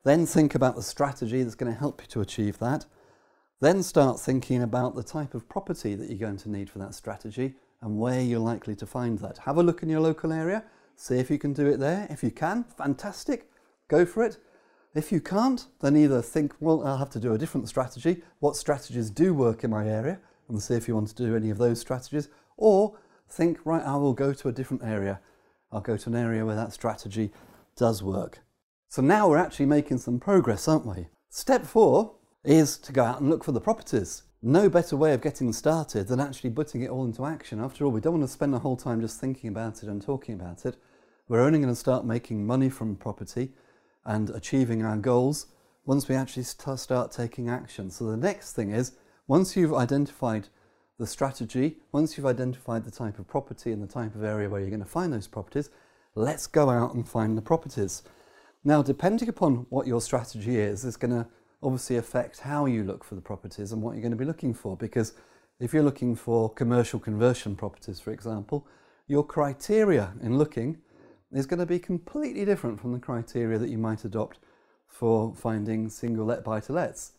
Then 0.03 0.25
think 0.25 0.55
about 0.55 0.75
the 0.75 0.81
strategy 0.81 1.43
that's 1.43 1.55
going 1.55 1.71
to 1.71 1.77
help 1.77 2.01
you 2.01 2.07
to 2.07 2.21
achieve 2.21 2.57
that. 2.59 2.85
Then 3.59 3.83
start 3.83 4.19
thinking 4.19 4.63
about 4.63 4.95
the 4.95 5.03
type 5.03 5.33
of 5.33 5.49
property 5.49 5.93
that 5.93 6.09
you're 6.09 6.17
going 6.17 6.37
to 6.37 6.49
need 6.49 6.69
for 6.69 6.79
that 6.79 6.95
strategy 6.95 7.55
and 7.81 7.99
where 7.99 8.21
you're 8.21 8.39
likely 8.39 8.75
to 8.75 8.85
find 8.85 9.19
that. 9.19 9.39
Have 9.39 9.57
a 9.57 9.63
look 9.63 9.83
in 9.83 9.89
your 9.89 9.99
local 9.99 10.31
area 10.31 10.63
See 11.01 11.15
if 11.15 11.31
you 11.31 11.39
can 11.39 11.53
do 11.53 11.65
it 11.65 11.79
there. 11.79 12.07
If 12.09 12.23
you 12.23 12.29
can, 12.29 12.65
fantastic, 12.77 13.49
go 13.87 14.05
for 14.05 14.21
it. 14.21 14.37
If 14.93 15.13
you 15.13 15.21
can't, 15.21 15.65
then 15.79 15.95
either 15.95 16.21
think, 16.21 16.53
well, 16.59 16.85
I'll 16.85 16.97
have 16.97 17.09
to 17.11 17.21
do 17.21 17.33
a 17.33 17.37
different 17.37 17.69
strategy. 17.69 18.21
What 18.41 18.57
strategies 18.57 19.09
do 19.09 19.33
work 19.33 19.63
in 19.63 19.71
my 19.71 19.87
area? 19.87 20.19
And 20.49 20.61
see 20.61 20.73
if 20.73 20.89
you 20.89 20.95
want 20.95 21.07
to 21.07 21.15
do 21.15 21.37
any 21.37 21.51
of 21.51 21.57
those 21.57 21.79
strategies. 21.79 22.27
Or 22.57 22.97
think, 23.29 23.59
right, 23.63 23.81
I 23.81 23.95
will 23.95 24.11
go 24.11 24.33
to 24.33 24.49
a 24.49 24.51
different 24.51 24.83
area. 24.83 25.21
I'll 25.71 25.81
go 25.81 25.97
to 25.97 26.09
an 26.09 26.15
area 26.15 26.45
where 26.45 26.55
that 26.55 26.73
strategy 26.73 27.31
does 27.75 28.01
work. 28.01 28.39
So 28.87 29.01
now 29.01 29.29
we're 29.29 29.37
actually 29.37 29.67
making 29.67 29.99
some 29.99 30.19
progress, 30.19 30.67
aren't 30.67 30.85
we? 30.85 31.07
Step 31.29 31.65
four 31.65 32.15
is 32.43 32.77
to 32.79 32.91
go 32.91 33.03
out 33.03 33.21
and 33.21 33.29
look 33.29 33.43
for 33.43 33.51
the 33.51 33.61
properties. 33.61 34.23
No 34.41 34.69
better 34.69 34.95
way 34.95 35.13
of 35.13 35.21
getting 35.21 35.53
started 35.53 36.07
than 36.07 36.19
actually 36.19 36.49
putting 36.49 36.81
it 36.81 36.89
all 36.89 37.05
into 37.05 37.25
action. 37.25 37.59
After 37.59 37.85
all, 37.85 37.91
we 37.91 38.01
don't 38.01 38.13
want 38.13 38.23
to 38.23 38.33
spend 38.33 38.53
the 38.53 38.59
whole 38.59 38.77
time 38.77 39.01
just 39.01 39.19
thinking 39.19 39.49
about 39.49 39.83
it 39.83 39.89
and 39.89 40.01
talking 40.01 40.35
about 40.35 40.65
it. 40.65 40.77
We're 41.27 41.41
only 41.41 41.59
going 41.59 41.71
to 41.71 41.79
start 41.79 42.05
making 42.05 42.47
money 42.47 42.69
from 42.69 42.95
property 42.95 43.51
and 44.05 44.29
achieving 44.31 44.83
our 44.83 44.97
goals 44.97 45.47
once 45.85 46.07
we 46.07 46.15
actually 46.15 46.43
start 46.43 47.11
taking 47.11 47.49
action. 47.49 47.91
So 47.91 48.05
the 48.05 48.17
next 48.17 48.53
thing 48.53 48.71
is 48.71 48.93
once 49.27 49.55
you've 49.55 49.73
identified 49.73 50.47
the 50.99 51.07
strategy, 51.07 51.77
once 51.93 52.17
you've 52.17 52.25
identified 52.25 52.83
the 52.83 52.91
type 52.91 53.17
of 53.17 53.27
property 53.27 53.71
and 53.71 53.81
the 53.81 53.87
type 53.87 54.13
of 54.15 54.23
area 54.23 54.49
where 54.49 54.59
you're 54.59 54.69
going 54.69 54.81
to 54.81 54.85
find 54.85 55.13
those 55.13 55.27
properties, 55.27 55.69
let's 56.13 56.45
go 56.45 56.69
out 56.69 56.93
and 56.93 57.07
find 57.07 57.37
the 57.37 57.41
properties. 57.41 58.03
Now, 58.65 58.83
depending 58.83 59.29
upon 59.29 59.65
what 59.69 59.87
your 59.87 60.01
strategy 60.01 60.59
is, 60.59 60.83
is 60.83 60.97
going 60.97 61.11
to 61.11 61.25
obviously 61.63 61.95
affect 61.95 62.41
how 62.41 62.65
you 62.65 62.83
look 62.83 63.05
for 63.05 63.15
the 63.15 63.21
properties 63.21 63.71
and 63.71 63.81
what 63.81 63.93
you're 63.93 64.01
going 64.01 64.11
to 64.11 64.17
be 64.17 64.25
looking 64.25 64.53
for. 64.53 64.75
Because 64.75 65.13
if 65.61 65.73
you're 65.73 65.83
looking 65.83 66.15
for 66.15 66.49
commercial 66.53 66.99
conversion 66.99 67.55
properties, 67.55 68.01
for 68.01 68.11
example, 68.11 68.67
your 69.07 69.25
criteria 69.25 70.13
in 70.21 70.37
looking 70.37 70.77
is 71.31 71.45
going 71.45 71.59
to 71.59 71.65
be 71.65 71.79
completely 71.79 72.43
different 72.43 72.81
from 72.81 72.91
the 72.91 72.99
criteria 72.99 73.57
that 73.57 73.69
you 73.69 73.77
might 73.77 74.03
adopt 74.03 74.39
for 74.87 75.33
finding 75.35 75.89
single 75.89 76.25
let 76.25 76.43
buy 76.43 76.59
to 76.59 76.73
lets. 76.73 77.13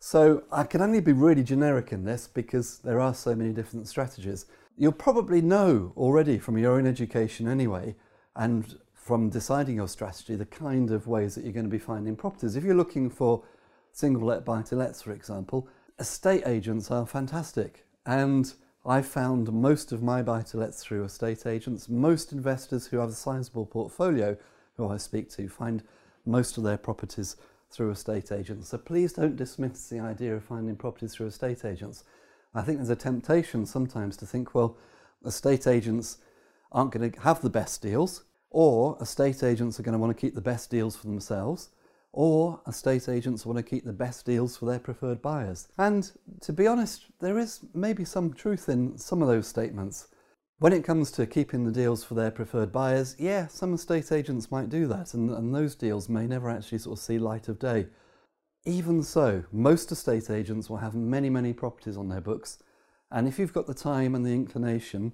So 0.00 0.44
I 0.52 0.64
can 0.64 0.80
only 0.80 1.00
be 1.00 1.12
really 1.12 1.42
generic 1.42 1.92
in 1.92 2.04
this 2.04 2.28
because 2.28 2.78
there 2.78 3.00
are 3.00 3.14
so 3.14 3.34
many 3.34 3.52
different 3.52 3.88
strategies. 3.88 4.46
You'll 4.76 4.92
probably 4.92 5.40
know 5.40 5.92
already 5.96 6.38
from 6.38 6.56
your 6.56 6.76
own 6.76 6.86
education 6.86 7.48
anyway, 7.48 7.96
and 8.36 8.78
from 8.94 9.28
deciding 9.30 9.76
your 9.76 9.88
strategy, 9.88 10.36
the 10.36 10.46
kind 10.46 10.90
of 10.90 11.06
ways 11.06 11.34
that 11.34 11.42
you're 11.42 11.52
going 11.52 11.64
to 11.64 11.70
be 11.70 11.78
finding 11.78 12.14
properties. 12.14 12.54
If 12.54 12.62
you're 12.62 12.74
looking 12.74 13.10
for 13.10 13.42
single 13.90 14.28
let 14.28 14.44
buy 14.44 14.62
to 14.62 14.76
lets, 14.76 15.02
for 15.02 15.12
example, 15.12 15.66
estate 15.98 16.44
agents 16.46 16.90
are 16.90 17.06
fantastic. 17.06 17.86
And 18.06 18.52
I 18.86 19.02
found 19.02 19.52
most 19.52 19.90
of 19.90 20.02
my 20.02 20.22
buy 20.22 20.42
to 20.42 20.58
lets 20.58 20.84
through 20.84 21.04
estate 21.04 21.46
agents. 21.46 21.88
Most 21.88 22.32
investors 22.32 22.86
who 22.86 22.98
have 22.98 23.08
a 23.08 23.14
sizable 23.14 23.66
portfolio 23.66 24.36
who 24.76 24.88
I 24.88 24.98
speak 24.98 25.28
to 25.30 25.48
find 25.48 25.82
most 26.24 26.56
of 26.56 26.62
their 26.62 26.78
properties 26.78 27.36
through 27.70 27.90
estate 27.90 28.32
agents. 28.32 28.68
So 28.68 28.78
please 28.78 29.12
don't 29.12 29.36
dismiss 29.36 29.88
the 29.88 30.00
idea 30.00 30.34
of 30.34 30.44
finding 30.44 30.76
properties 30.76 31.14
through 31.14 31.26
estate 31.26 31.64
agents. 31.64 32.04
I 32.54 32.62
think 32.62 32.78
there's 32.78 32.90
a 32.90 32.96
temptation 32.96 33.66
sometimes 33.66 34.16
to 34.18 34.26
think, 34.26 34.54
well, 34.54 34.76
estate 35.24 35.66
agents 35.66 36.18
aren't 36.72 36.92
going 36.92 37.10
to 37.10 37.20
have 37.20 37.40
the 37.40 37.50
best 37.50 37.82
deals, 37.82 38.24
or 38.50 38.96
estate 39.00 39.42
agents 39.42 39.78
are 39.78 39.82
going 39.82 39.92
to 39.92 39.98
want 39.98 40.16
to 40.16 40.20
keep 40.20 40.34
the 40.34 40.40
best 40.40 40.70
deals 40.70 40.96
for 40.96 41.06
themselves 41.06 41.70
or 42.12 42.60
estate 42.66 43.08
agents 43.08 43.44
want 43.44 43.56
to 43.56 43.62
keep 43.62 43.84
the 43.84 43.92
best 43.92 44.24
deals 44.24 44.56
for 44.56 44.66
their 44.66 44.78
preferred 44.78 45.20
buyers. 45.20 45.68
And 45.78 46.10
to 46.40 46.52
be 46.52 46.66
honest, 46.66 47.06
there 47.20 47.38
is 47.38 47.60
maybe 47.74 48.04
some 48.04 48.32
truth 48.32 48.68
in 48.68 48.96
some 48.98 49.22
of 49.22 49.28
those 49.28 49.46
statements. 49.46 50.08
When 50.60 50.72
it 50.72 50.82
comes 50.82 51.12
to 51.12 51.24
keeping 51.24 51.64
the 51.64 51.70
deals 51.70 52.02
for 52.02 52.14
their 52.14 52.32
preferred 52.32 52.72
buyers, 52.72 53.14
yeah, 53.16 53.46
some 53.46 53.74
estate 53.74 54.10
agents 54.10 54.50
might 54.50 54.68
do 54.68 54.88
that, 54.88 55.14
and, 55.14 55.30
and 55.30 55.54
those 55.54 55.76
deals 55.76 56.08
may 56.08 56.26
never 56.26 56.50
actually 56.50 56.78
sort 56.78 56.98
of 56.98 57.04
see 57.04 57.16
light 57.16 57.46
of 57.46 57.60
day. 57.60 57.86
Even 58.64 59.04
so, 59.04 59.44
most 59.52 59.92
estate 59.92 60.30
agents 60.30 60.68
will 60.68 60.78
have 60.78 60.96
many, 60.96 61.30
many 61.30 61.52
properties 61.52 61.96
on 61.96 62.08
their 62.08 62.20
books. 62.20 62.58
And 63.12 63.28
if 63.28 63.38
you've 63.38 63.52
got 63.52 63.68
the 63.68 63.72
time 63.72 64.16
and 64.16 64.26
the 64.26 64.32
inclination 64.34 65.12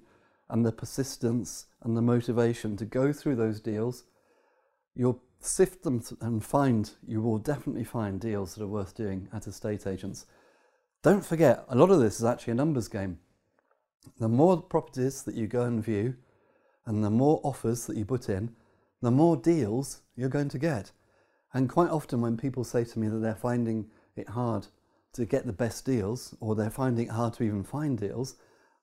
and 0.49 0.65
the 0.65 0.71
persistence 0.71 1.67
and 1.83 1.95
the 1.95 2.01
motivation 2.01 2.75
to 2.77 2.85
go 2.85 3.13
through 3.13 3.35
those 3.35 3.61
deals, 3.61 4.05
you'll 4.95 5.21
sift 5.39 5.83
them 5.83 6.01
and 6.21 6.43
find, 6.43 6.89
you 7.05 7.21
will 7.21 7.37
definitely 7.37 7.83
find 7.83 8.19
deals 8.19 8.55
that 8.55 8.63
are 8.63 8.67
worth 8.67 8.95
doing 8.95 9.29
at 9.31 9.45
estate 9.45 9.85
agents. 9.85 10.25
Don't 11.03 11.23
forget, 11.23 11.65
a 11.69 11.75
lot 11.75 11.91
of 11.91 11.99
this 11.99 12.17
is 12.17 12.25
actually 12.25 12.53
a 12.53 12.55
numbers 12.55 12.87
game. 12.87 13.19
The 14.19 14.29
more 14.29 14.61
properties 14.61 15.23
that 15.23 15.35
you 15.35 15.47
go 15.47 15.63
and 15.63 15.83
view 15.83 16.15
and 16.85 17.03
the 17.03 17.09
more 17.09 17.39
offers 17.43 17.85
that 17.87 17.97
you 17.97 18.05
put 18.05 18.29
in, 18.29 18.55
the 19.01 19.11
more 19.11 19.37
deals 19.37 20.01
you're 20.15 20.29
going 20.29 20.49
to 20.49 20.59
get. 20.59 20.91
And 21.53 21.69
quite 21.69 21.89
often, 21.89 22.21
when 22.21 22.37
people 22.37 22.63
say 22.63 22.83
to 22.83 22.99
me 22.99 23.07
that 23.07 23.19
they're 23.19 23.35
finding 23.35 23.87
it 24.15 24.29
hard 24.29 24.67
to 25.13 25.25
get 25.25 25.45
the 25.45 25.53
best 25.53 25.85
deals 25.85 26.35
or 26.39 26.55
they're 26.55 26.69
finding 26.69 27.07
it 27.07 27.11
hard 27.11 27.33
to 27.35 27.43
even 27.43 27.63
find 27.63 27.97
deals, 27.97 28.35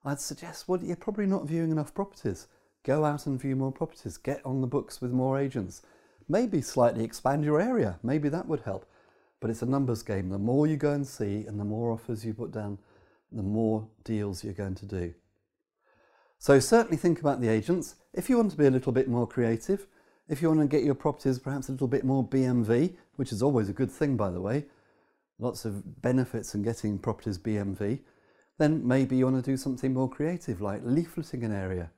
I'd 0.04 0.20
suggest, 0.20 0.68
well, 0.68 0.82
you're 0.82 0.96
probably 0.96 1.26
not 1.26 1.46
viewing 1.46 1.70
enough 1.70 1.94
properties. 1.94 2.48
Go 2.84 3.04
out 3.04 3.26
and 3.26 3.40
view 3.40 3.54
more 3.54 3.72
properties, 3.72 4.16
get 4.16 4.44
on 4.44 4.60
the 4.60 4.66
books 4.66 5.00
with 5.00 5.12
more 5.12 5.38
agents. 5.38 5.82
Maybe 6.28 6.60
slightly 6.60 7.04
expand 7.04 7.44
your 7.44 7.60
area, 7.60 7.98
maybe 8.02 8.28
that 8.28 8.48
would 8.48 8.60
help. 8.60 8.86
But 9.40 9.50
it's 9.50 9.62
a 9.62 9.66
numbers 9.66 10.02
game. 10.02 10.28
The 10.30 10.38
more 10.38 10.66
you 10.66 10.76
go 10.76 10.92
and 10.92 11.06
see 11.06 11.44
and 11.46 11.60
the 11.60 11.64
more 11.64 11.92
offers 11.92 12.24
you 12.24 12.32
put 12.32 12.52
down, 12.52 12.78
the 13.34 13.42
more 13.42 13.88
deals 14.04 14.44
you're 14.44 14.52
going 14.52 14.74
to 14.76 14.86
do. 14.86 15.14
So 16.38 16.58
certainly 16.58 16.96
think 16.96 17.20
about 17.20 17.40
the 17.40 17.48
agents. 17.48 17.94
If 18.12 18.28
you 18.28 18.36
want 18.36 18.50
to 18.50 18.56
be 18.56 18.66
a 18.66 18.70
little 18.70 18.92
bit 18.92 19.08
more 19.08 19.26
creative, 19.26 19.86
if 20.28 20.42
you 20.42 20.48
want 20.48 20.60
to 20.60 20.66
get 20.66 20.84
your 20.84 20.94
properties 20.94 21.38
perhaps 21.38 21.68
a 21.68 21.72
little 21.72 21.88
bit 21.88 22.04
more 22.04 22.26
BMV, 22.26 22.94
which 23.16 23.32
is 23.32 23.42
always 23.42 23.68
a 23.68 23.72
good 23.72 23.90
thing 23.90 24.16
by 24.16 24.30
the 24.30 24.40
way, 24.40 24.64
lots 25.38 25.64
of 25.64 26.02
benefits 26.02 26.54
in 26.54 26.62
getting 26.62 26.98
properties 26.98 27.38
BMV, 27.38 28.00
then 28.58 28.86
maybe 28.86 29.16
you 29.16 29.24
want 29.24 29.42
to 29.44 29.50
do 29.50 29.56
something 29.56 29.92
more 29.92 30.08
creative 30.08 30.60
like 30.60 30.84
leafleting 30.84 31.44
an 31.44 31.52
area. 31.52 31.90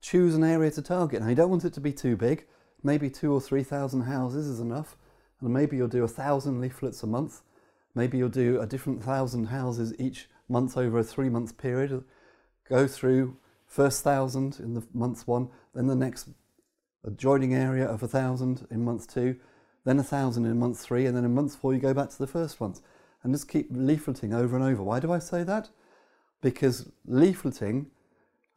Choose 0.00 0.34
an 0.34 0.44
area 0.44 0.70
to 0.70 0.82
target. 0.82 1.20
Now 1.20 1.28
you 1.28 1.34
don't 1.34 1.50
want 1.50 1.64
it 1.64 1.74
to 1.74 1.80
be 1.80 1.92
too 1.92 2.16
big, 2.16 2.46
maybe 2.82 3.10
two 3.10 3.32
or 3.32 3.40
three 3.40 3.62
thousand 3.62 4.02
houses 4.02 4.46
is 4.46 4.60
enough, 4.60 4.96
and 5.40 5.52
maybe 5.52 5.76
you'll 5.76 5.88
do 5.88 6.04
a 6.04 6.08
thousand 6.08 6.60
leaflets 6.60 7.02
a 7.02 7.06
month, 7.06 7.42
maybe 7.94 8.18
you'll 8.18 8.28
do 8.28 8.60
a 8.60 8.66
different 8.66 9.02
thousand 9.02 9.46
houses 9.46 9.94
each 9.98 10.28
month 10.50 10.76
over 10.76 10.98
a 10.98 11.04
three 11.04 11.28
month 11.28 11.56
period, 11.56 12.04
go 12.68 12.86
through 12.86 13.36
first 13.66 14.02
thousand 14.02 14.58
in 14.58 14.74
the 14.74 14.82
month 14.92 15.26
one, 15.26 15.48
then 15.74 15.86
the 15.86 15.94
next 15.94 16.28
adjoining 17.04 17.54
area 17.54 17.86
of 17.86 18.02
a 18.02 18.08
thousand 18.08 18.66
in 18.70 18.84
month 18.84 19.12
two, 19.12 19.36
then 19.84 19.98
a 19.98 20.02
thousand 20.02 20.44
in 20.44 20.58
month 20.58 20.78
three, 20.78 21.06
and 21.06 21.16
then 21.16 21.24
in 21.24 21.34
month 21.34 21.56
four 21.56 21.72
you 21.72 21.80
go 21.80 21.94
back 21.94 22.10
to 22.10 22.18
the 22.18 22.26
first 22.26 22.60
ones. 22.60 22.82
And 23.22 23.34
just 23.34 23.48
keep 23.48 23.72
leafleting 23.72 24.34
over 24.34 24.56
and 24.56 24.64
over. 24.64 24.82
Why 24.82 24.98
do 24.98 25.12
I 25.12 25.18
say 25.18 25.42
that? 25.44 25.68
Because 26.40 26.90
leafleting 27.08 27.86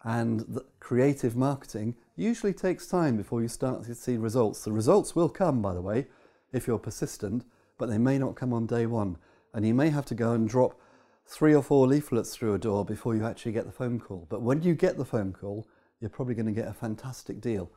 and 0.03 0.62
creative 0.79 1.36
marketing 1.36 1.95
usually 2.15 2.53
takes 2.53 2.88
time 2.88 3.17
before 3.17 3.41
you 3.41 3.47
start 3.47 3.84
to 3.84 3.95
see 3.95 4.17
results. 4.17 4.63
The 4.63 4.71
results 4.71 5.15
will 5.15 5.29
come, 5.29 5.62
by 5.62 5.73
the 5.73 5.82
way, 5.82 6.08
if 6.51 6.65
you're 6.65 6.79
persistent, 6.79 7.45
but 7.77 7.89
they 7.89 7.97
may 7.97 8.17
not 8.17 8.36
come 8.36 8.53
on 8.53 8.65
day 8.65 8.86
one. 8.86 9.17
And 9.53 9.65
you 9.65 9.73
may 9.73 9.89
have 9.89 10.06
to 10.06 10.15
go 10.15 10.32
and 10.32 10.47
drop 10.47 10.79
three 11.25 11.53
or 11.53 11.63
four 11.63 11.88
leaflets 11.88 12.36
through 12.36 12.53
a 12.53 12.59
door 12.59 12.86
before 12.86 13.15
you 13.15 13.25
actually 13.25 13.51
get 13.51 13.65
the 13.65 13.71
phone 13.71 13.99
call. 13.99 14.27
But 14.29 14.41
when 14.41 14.62
you 14.62 14.75
get 14.75 14.97
the 14.97 15.05
phone 15.05 15.33
call, 15.33 15.67
you're 15.99 16.09
probably 16.09 16.36
going 16.36 16.47
to 16.47 16.51
get 16.51 16.67
a 16.67 16.73
fantastic 16.73 17.41
deal. 17.41 17.71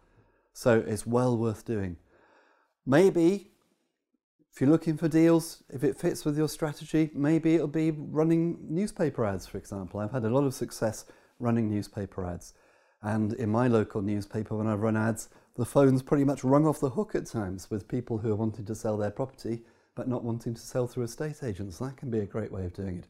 So 0.52 0.82
it's 0.86 1.06
well 1.06 1.36
worth 1.36 1.64
doing. 1.64 1.96
Maybe 2.84 3.50
if 4.52 4.60
you're 4.60 4.70
looking 4.70 4.96
for 4.96 5.08
deals, 5.08 5.62
if 5.68 5.84
it 5.84 5.98
fits 5.98 6.24
with 6.24 6.36
your 6.38 6.48
strategy, 6.48 7.10
maybe 7.14 7.54
it'll 7.54 7.68
be 7.68 7.90
running 7.90 8.58
newspaper 8.68 9.24
ads, 9.24 9.46
for 9.46 9.58
example. 9.58 10.00
I've 10.00 10.12
had 10.12 10.24
a 10.24 10.30
lot 10.30 10.44
of 10.44 10.54
success 10.54 11.04
running 11.38 11.70
newspaper 11.70 12.24
ads. 12.24 12.54
And 13.02 13.34
in 13.34 13.50
my 13.50 13.68
local 13.68 14.02
newspaper, 14.02 14.56
when 14.56 14.66
I've 14.66 14.80
run 14.80 14.96
ads, 14.96 15.28
the 15.56 15.66
phone's 15.66 16.02
pretty 16.02 16.24
much 16.24 16.42
rung 16.42 16.66
off 16.66 16.80
the 16.80 16.90
hook 16.90 17.14
at 17.14 17.26
times 17.26 17.70
with 17.70 17.88
people 17.88 18.18
who 18.18 18.32
are 18.32 18.36
wanting 18.36 18.64
to 18.64 18.74
sell 18.74 18.96
their 18.96 19.10
property 19.10 19.62
but 19.96 20.06
not 20.06 20.22
wanting 20.22 20.54
to 20.54 20.60
sell 20.60 20.86
through 20.86 21.04
estate 21.04 21.42
agents. 21.42 21.78
That 21.78 21.96
can 21.96 22.10
be 22.10 22.20
a 22.20 22.26
great 22.26 22.52
way 22.52 22.64
of 22.64 22.74
doing 22.74 22.98
it. 22.98 23.06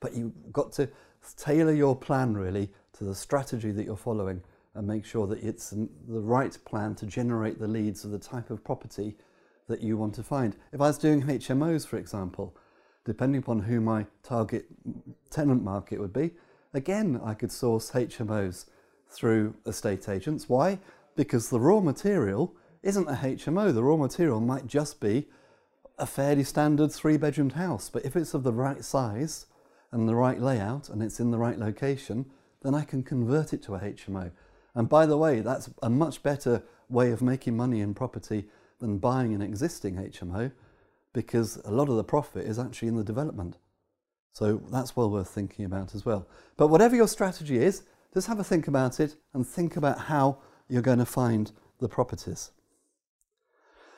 But 0.00 0.14
you've 0.14 0.52
got 0.52 0.72
to 0.72 0.88
tailor 1.36 1.72
your 1.72 1.94
plan 1.94 2.34
really 2.34 2.70
to 2.98 3.04
the 3.04 3.14
strategy 3.14 3.70
that 3.72 3.84
you're 3.84 3.96
following 3.96 4.42
and 4.74 4.86
make 4.86 5.04
sure 5.04 5.26
that 5.26 5.42
it's 5.42 5.70
the 5.70 5.88
right 6.20 6.56
plan 6.64 6.94
to 6.96 7.06
generate 7.06 7.58
the 7.58 7.68
leads 7.68 8.04
of 8.04 8.10
the 8.10 8.18
type 8.18 8.50
of 8.50 8.64
property 8.64 9.16
that 9.68 9.80
you 9.80 9.96
want 9.96 10.14
to 10.14 10.22
find. 10.22 10.56
If 10.72 10.80
I 10.80 10.88
was 10.88 10.98
doing 10.98 11.22
HMOs, 11.22 11.86
for 11.86 11.96
example, 11.96 12.56
depending 13.04 13.40
upon 13.40 13.60
who 13.60 13.80
my 13.80 14.06
target 14.22 14.66
tenant 15.30 15.62
market 15.62 16.00
would 16.00 16.12
be, 16.12 16.32
again, 16.74 17.20
I 17.24 17.34
could 17.34 17.52
source 17.52 17.90
HMOs 17.92 18.66
through 19.08 19.54
estate 19.66 20.08
agents. 20.08 20.48
Why? 20.48 20.78
Because 21.16 21.50
the 21.50 21.60
raw 21.60 21.80
material 21.80 22.54
isn't 22.82 23.08
a 23.08 23.14
HMO. 23.14 23.74
The 23.74 23.82
raw 23.82 23.96
material 23.96 24.40
might 24.40 24.66
just 24.66 25.00
be 25.00 25.28
a 25.98 26.06
fairly 26.06 26.44
standard 26.44 26.92
three 26.92 27.16
bedroomed 27.16 27.52
house. 27.52 27.90
But 27.90 28.04
if 28.04 28.16
it's 28.16 28.34
of 28.34 28.42
the 28.42 28.52
right 28.52 28.84
size 28.84 29.46
and 29.92 30.08
the 30.08 30.14
right 30.14 30.40
layout 30.40 30.88
and 30.88 31.02
it's 31.02 31.20
in 31.20 31.30
the 31.30 31.38
right 31.38 31.58
location, 31.58 32.26
then 32.62 32.74
I 32.74 32.84
can 32.84 33.02
convert 33.02 33.52
it 33.52 33.62
to 33.64 33.74
a 33.74 33.80
HMO. 33.80 34.30
And 34.74 34.88
by 34.88 35.06
the 35.06 35.16
way, 35.16 35.40
that's 35.40 35.70
a 35.82 35.90
much 35.90 36.22
better 36.22 36.62
way 36.88 37.10
of 37.10 37.22
making 37.22 37.56
money 37.56 37.80
in 37.80 37.94
property 37.94 38.46
than 38.78 38.98
buying 38.98 39.34
an 39.34 39.42
existing 39.42 39.96
HMO 39.96 40.52
because 41.12 41.56
a 41.64 41.70
lot 41.70 41.88
of 41.88 41.96
the 41.96 42.04
profit 42.04 42.46
is 42.46 42.58
actually 42.58 42.88
in 42.88 42.96
the 42.96 43.04
development. 43.04 43.56
So 44.32 44.60
that's 44.70 44.96
well 44.96 45.10
worth 45.10 45.28
thinking 45.28 45.64
about 45.64 45.94
as 45.94 46.04
well. 46.04 46.28
But 46.56 46.68
whatever 46.68 46.94
your 46.94 47.08
strategy 47.08 47.58
is, 47.58 47.82
just 48.14 48.26
have 48.26 48.38
a 48.38 48.44
think 48.44 48.68
about 48.68 49.00
it 49.00 49.16
and 49.34 49.46
think 49.46 49.76
about 49.76 49.98
how 49.98 50.38
you're 50.68 50.82
going 50.82 50.98
to 50.98 51.06
find 51.06 51.50
the 51.80 51.88
properties. 51.88 52.50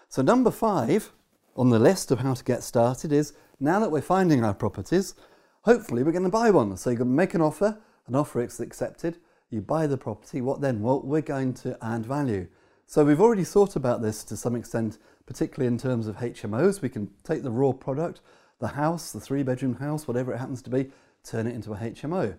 So, 0.08 0.22
number 0.22 0.50
five 0.50 1.12
on 1.56 1.70
the 1.70 1.78
list 1.78 2.10
of 2.10 2.20
how 2.20 2.34
to 2.34 2.44
get 2.44 2.62
started 2.62 3.12
is 3.12 3.34
now 3.60 3.78
that 3.80 3.90
we're 3.90 4.00
finding 4.02 4.44
our 4.44 4.54
properties, 4.54 5.14
hopefully 5.62 6.02
we're 6.02 6.12
going 6.12 6.24
to 6.24 6.30
buy 6.30 6.50
one. 6.50 6.76
So, 6.76 6.94
to 6.94 7.04
make 7.04 7.34
an 7.34 7.40
offer, 7.40 7.78
an 8.06 8.14
offer 8.14 8.42
is 8.42 8.60
accepted, 8.60 9.18
you 9.50 9.60
buy 9.60 9.86
the 9.86 9.98
property, 9.98 10.40
what 10.40 10.60
then? 10.60 10.80
Well, 10.80 11.02
we're 11.02 11.20
going 11.20 11.54
to 11.54 11.76
add 11.82 12.06
value. 12.06 12.48
So 12.86 13.04
we've 13.04 13.20
already 13.20 13.44
thought 13.44 13.76
about 13.76 14.02
this 14.02 14.24
to 14.24 14.36
some 14.36 14.56
extent, 14.56 14.98
particularly 15.26 15.66
in 15.66 15.78
terms 15.78 16.06
of 16.06 16.16
HMOs. 16.16 16.82
We 16.82 16.88
can 16.88 17.10
take 17.24 17.42
the 17.42 17.50
raw 17.50 17.72
product, 17.72 18.20
the 18.58 18.68
house, 18.68 19.12
the 19.12 19.20
three 19.20 19.42
bedroom 19.42 19.76
house, 19.76 20.06
whatever 20.06 20.32
it 20.32 20.38
happens 20.38 20.62
to 20.62 20.70
be, 20.70 20.90
turn 21.24 21.46
it 21.46 21.54
into 21.54 21.72
a 21.72 21.76
HMO. 21.76 22.36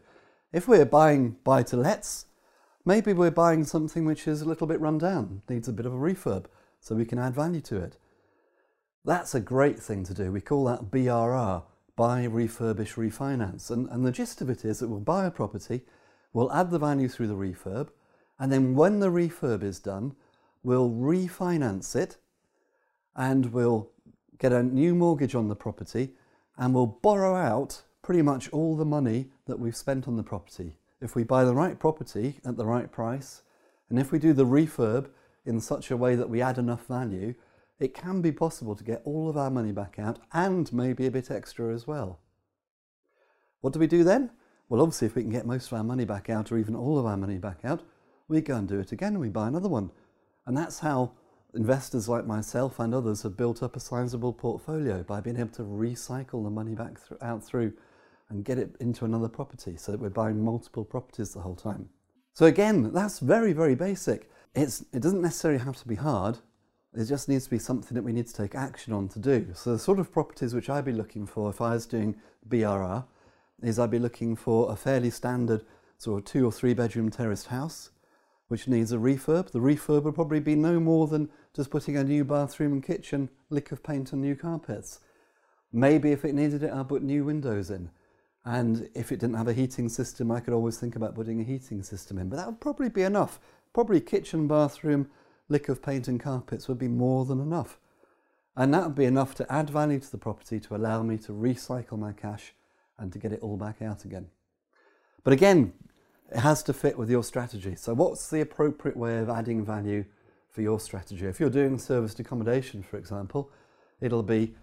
If 0.52 0.68
we're 0.68 0.86
buying 0.86 1.38
buy 1.44 1.64
to 1.64 1.78
lets, 1.78 2.28
maybe 2.86 3.14
we're 3.14 3.32
buying 3.32 3.64
something 3.64 4.06
which 4.06 4.28
is 4.28 4.42
a 4.42 4.46
little 4.46 4.68
bit 4.68 4.80
run 4.80 4.98
down, 4.98 5.42
needs 5.50 5.68
a 5.68 5.74
bit 5.74 5.86
of 5.86 5.94
a 5.94 5.98
refurb, 5.98 6.46
so 6.80 6.96
we 6.96 7.06
can 7.06 7.20
add 7.20 7.34
value 7.34 7.62
to 7.62 7.78
it. 7.78 7.98
That's 9.06 9.34
a 9.34 9.40
great 9.40 9.80
thing 9.80 10.04
to 10.06 10.14
do. 10.14 10.32
We 10.32 10.42
call 10.42 10.66
that 10.66 10.92
BRR, 10.92 11.64
buy, 11.96 12.28
refurbish, 12.28 12.96
refinance. 12.96 13.70
And, 13.70 13.90
and 13.90 14.06
the 14.06 14.12
gist 14.12 14.42
of 14.42 14.50
it 14.50 14.66
is 14.66 14.80
that 14.80 14.90
we'll 14.90 15.00
buy 15.00 15.26
a 15.26 15.32
property, 15.32 15.82
We'll 16.34 16.52
add 16.52 16.72
the 16.72 16.80
value 16.80 17.08
through 17.08 17.28
the 17.28 17.36
refurb, 17.36 17.90
and 18.40 18.52
then 18.52 18.74
when 18.74 19.00
the 19.00 19.10
refurb 19.10 19.62
is 19.62 19.80
done, 19.80 20.16
we'll 20.64 20.90
refinance 20.90 21.96
it 21.96 22.18
and 23.16 23.54
we'll 23.54 23.92
get 24.40 24.52
a 24.52 24.64
new 24.64 24.96
mortgage 24.96 25.36
on 25.36 25.48
the 25.48 25.56
property 25.56 26.14
and 26.58 26.74
we'll 26.74 26.88
borrow 26.88 27.36
out 27.36 27.84
pretty 28.02 28.24
much 28.24 28.50
all 28.50 28.76
the 28.76 28.86
money 28.86 29.28
that 29.46 29.60
we've 29.60 29.76
spent 29.76 30.08
on 30.08 30.18
the 30.18 30.24
property. 30.24 30.76
If 31.00 31.16
we 31.16 31.24
buy 31.24 31.44
the 31.44 31.54
right 31.54 31.78
property 31.78 32.40
at 32.44 32.58
the 32.58 32.66
right 32.66 32.92
price, 32.92 33.44
and 33.90 34.00
if 34.00 34.12
we 34.12 34.18
do 34.18 34.34
the 34.34 34.46
refurb 34.46 35.10
in 35.46 35.60
such 35.62 35.92
a 35.92 35.98
way 35.98 36.16
that 36.16 36.30
we 36.30 36.42
add 36.42 36.58
enough 36.58 36.88
value, 36.88 37.36
it 37.84 37.94
can 37.94 38.22
be 38.22 38.32
possible 38.32 38.76
to 38.76 38.84
get 38.84 39.02
all 39.04 39.30
of 39.30 39.36
our 39.36 39.52
money 39.52 39.74
back 39.74 40.00
out 40.00 40.18
and 40.32 40.72
maybe 40.72 41.06
a 41.06 41.12
bit 41.12 41.30
extra 41.30 41.74
as 41.74 41.86
well. 41.86 42.20
What 43.60 43.74
do 43.74 43.80
we 43.80 43.88
do 43.88 44.06
then? 44.06 44.32
Well, 44.70 44.82
obviously, 44.82 45.08
if 45.08 45.16
we 45.16 45.22
can 45.22 45.32
get 45.32 45.46
most 45.46 45.68
of 45.68 45.78
our 45.78 45.84
money 45.84 46.06
back 46.06 46.30
out 46.30 46.50
or 46.50 46.58
even 46.58 46.76
all 46.76 46.98
of 46.98 47.06
our 47.06 47.18
money 47.18 47.38
back 47.38 47.60
out, 47.66 47.82
we 48.30 48.40
go 48.40 48.56
and 48.56 48.70
do 48.70 48.80
it 48.80 48.94
again 48.94 49.14
and 49.14 49.20
we 49.20 49.28
buy 49.28 49.50
another 49.50 49.68
one. 49.68 49.92
And 50.46 50.58
that's 50.58 50.80
how 50.80 51.12
investors 51.54 52.08
like 52.08 52.26
myself 52.26 52.80
and 52.80 52.96
others 52.96 53.24
have 53.24 53.36
built 53.36 53.62
up 53.62 53.76
a 53.76 53.82
sizable 53.82 54.32
portfolio 54.32 55.04
by 55.04 55.20
being 55.20 55.38
able 55.38 55.52
to 55.52 55.64
recycle 55.64 56.42
the 56.42 56.50
money 56.50 56.76
back 56.76 57.06
th- 57.06 57.22
out 57.22 57.44
through 57.44 57.74
and 58.30 58.46
get 58.46 58.58
it 58.58 58.78
into 58.80 59.04
another 59.04 59.28
property 59.28 59.76
so 59.76 59.92
that 59.92 60.00
we're 60.00 60.10
buying 60.10 60.42
multiple 60.42 60.86
properties 60.86 61.34
the 61.34 61.42
whole 61.42 61.56
time. 61.56 61.90
So 62.34 62.46
again, 62.46 62.94
that's 62.94 63.20
very, 63.20 63.52
very 63.52 63.76
basic. 63.76 64.32
It's, 64.56 64.86
it 64.94 65.02
doesn't 65.02 65.22
necessarily 65.22 65.60
have 65.60 65.76
to 65.78 65.88
be 65.88 65.96
hard. 65.96 66.40
It 66.96 67.06
just 67.06 67.28
needs 67.28 67.46
to 67.46 67.50
be 67.50 67.60
something 67.60 67.96
that 67.96 68.04
we 68.04 68.14
need 68.14 68.28
to 68.28 68.34
take 68.34 68.54
action 68.54 68.94
on 68.94 69.08
to 69.10 69.20
do. 69.20 69.48
So 69.54 69.74
the 69.74 69.80
sort 69.80 70.00
of 70.00 70.12
properties 70.12 70.54
which 70.54 70.70
I'd 70.70 70.86
be 70.86 70.92
looking 70.92 71.26
for 71.26 71.50
if 71.50 71.60
I 71.60 71.74
was 71.74 71.88
doing 71.88 72.16
BRR 72.48 73.04
is 73.64 73.80
I'd 73.80 73.90
be 73.90 74.00
looking 74.00 74.36
for 74.36 74.72
a 74.72 74.76
fairly 74.76 75.10
standard 75.10 75.66
sort 75.98 76.20
of 76.20 76.26
two 76.26 76.46
or 76.46 76.52
three 76.52 76.74
bedroom 76.74 77.10
terraced 77.10 77.48
house, 77.48 77.90
which 78.48 78.68
needs 78.68 78.92
a 78.92 78.98
refurb. 78.98 79.52
The 79.52 79.60
refurb 79.60 80.04
would 80.04 80.16
probably 80.16 80.40
be 80.40 80.56
no 80.56 80.80
more 80.80 81.08
than 81.08 81.30
just 81.56 81.72
putting 81.72 81.98
a 81.98 82.04
new 82.04 82.24
bathroom 82.24 82.74
and 82.74 82.84
kitchen, 82.84 83.30
lick 83.50 83.72
of 83.72 83.82
paint 83.82 84.12
and 84.12 84.22
new 84.22 84.36
carpets. 84.36 85.00
Maybe 85.72 86.12
if 86.12 86.24
it 86.24 86.36
needed 86.36 86.62
it, 86.62 86.72
I'd 86.72 86.90
put 86.90 87.02
new 87.02 87.26
windows 87.26 87.72
in. 87.72 87.90
And 88.46 88.90
if 88.94 89.12
it 89.12 89.20
didn't 89.20 89.38
have 89.38 89.48
a 89.48 89.54
heating 89.54 89.90
system, 89.90 90.30
I 90.30 90.42
could 90.42 90.54
always 90.54 90.78
think 90.78 90.96
about 90.96 91.16
putting 91.16 91.40
a 91.40 91.44
heating 91.44 91.82
system 91.82 92.20
in. 92.20 92.30
But 92.30 92.36
that 92.36 92.48
would 92.48 92.60
probably 92.60 92.90
be 92.90 93.04
enough. 93.04 93.40
Probably 93.74 94.02
kitchen, 94.02 94.48
bathroom, 94.48 95.10
lick 95.50 95.70
of 95.70 95.82
paint 95.82 96.08
and 96.08 96.20
carpets 96.20 96.68
would 96.68 96.80
be 96.80 96.88
more 96.88 97.26
than 97.26 97.40
enough. 97.40 97.80
And 98.56 98.74
that 98.74 98.86
would 98.86 98.96
be 98.96 99.06
enough 99.06 99.34
to 99.36 99.52
add 99.52 99.70
value 99.70 100.00
to 100.00 100.12
the 100.12 100.18
property 100.18 100.60
to 100.60 100.76
allow 100.76 101.02
me 101.02 101.18
to 101.20 101.32
recycle 101.32 101.98
my 101.98 102.12
cash 102.12 102.54
and 102.98 103.12
to 103.12 103.20
get 103.20 103.32
it 103.32 103.42
all 103.42 103.58
back 103.58 103.82
out 103.82 104.06
again. 104.06 104.28
But 105.24 105.34
again, 105.34 105.74
it 106.32 106.40
has 106.40 106.64
to 106.64 106.74
fit 106.74 106.98
with 106.98 107.10
your 107.10 107.24
strategy. 107.24 107.76
So, 107.76 107.94
what's 107.94 108.30
the 108.30 108.42
appropriate 108.42 108.98
way 108.98 109.20
of 109.20 109.30
adding 109.30 109.66
value 109.66 110.06
for 110.50 110.62
your 110.62 110.80
strategy? 110.80 111.26
If 111.26 111.40
you're 111.40 111.50
doing 111.50 111.78
serviced 111.78 112.20
accommodation, 112.20 112.84
for 112.84 112.98
example, 112.98 113.50
it'll 114.02 114.24
be 114.24 114.56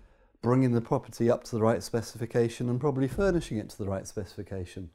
bringing 0.42 0.72
the 0.72 0.80
property 0.80 1.30
up 1.30 1.44
to 1.44 1.56
the 1.56 1.62
right 1.62 1.82
specification 1.82 2.68
and 2.68 2.80
probably 2.80 3.08
furnishing 3.08 3.58
it 3.58 3.68
to 3.70 3.78
the 3.78 3.86
right 3.86 4.06
specification 4.06 4.90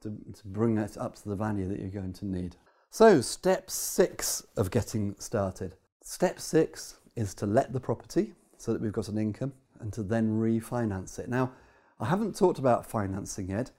to, 0.00 0.10
to 0.34 0.46
bring 0.46 0.78
it 0.78 0.96
up 0.96 1.16
to 1.16 1.28
the 1.28 1.36
value 1.36 1.68
that 1.68 1.80
you're 1.80 1.88
going 1.88 2.12
to 2.14 2.26
need. 2.26 2.56
So, 2.90 3.20
step 3.20 3.70
six 3.70 4.46
of 4.56 4.70
getting 4.70 5.14
started. 5.18 5.74
Step 6.02 6.40
six 6.40 6.98
is 7.14 7.34
to 7.34 7.46
let 7.46 7.72
the 7.72 7.80
property 7.80 8.32
so 8.56 8.72
that 8.72 8.80
we've 8.80 8.92
got 8.92 9.08
an 9.08 9.18
income 9.18 9.52
and 9.80 9.92
to 9.92 10.02
then 10.02 10.38
refinance 10.40 11.18
it. 11.18 11.28
Now, 11.28 11.52
I 12.00 12.06
haven't 12.06 12.36
talked 12.36 12.58
about 12.58 12.86
financing 12.86 13.50
yet. 13.50 13.70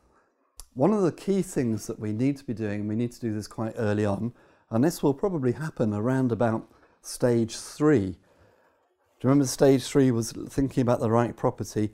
One 0.73 0.93
of 0.93 1.01
the 1.01 1.11
key 1.11 1.41
things 1.41 1.87
that 1.87 1.99
we 1.99 2.13
need 2.13 2.37
to 2.37 2.43
be 2.43 2.53
doing, 2.53 2.81
and 2.81 2.89
we 2.89 2.95
need 2.95 3.11
to 3.13 3.19
do 3.19 3.33
this 3.33 3.47
quite 3.47 3.73
early 3.77 4.05
on, 4.05 4.33
and 4.69 4.83
this 4.83 5.01
will 5.01 5.13
probably 5.13 5.53
happen 5.53 5.93
around 5.93 6.31
about 6.31 6.67
stage 7.01 7.55
three 7.55 8.17
do 9.19 9.25
you 9.25 9.29
remember 9.29 9.47
stage 9.47 9.83
three 9.83 10.11
was 10.11 10.31
thinking 10.31 10.83
about 10.83 10.99
the 10.99 11.09
right 11.09 11.35
property 11.35 11.89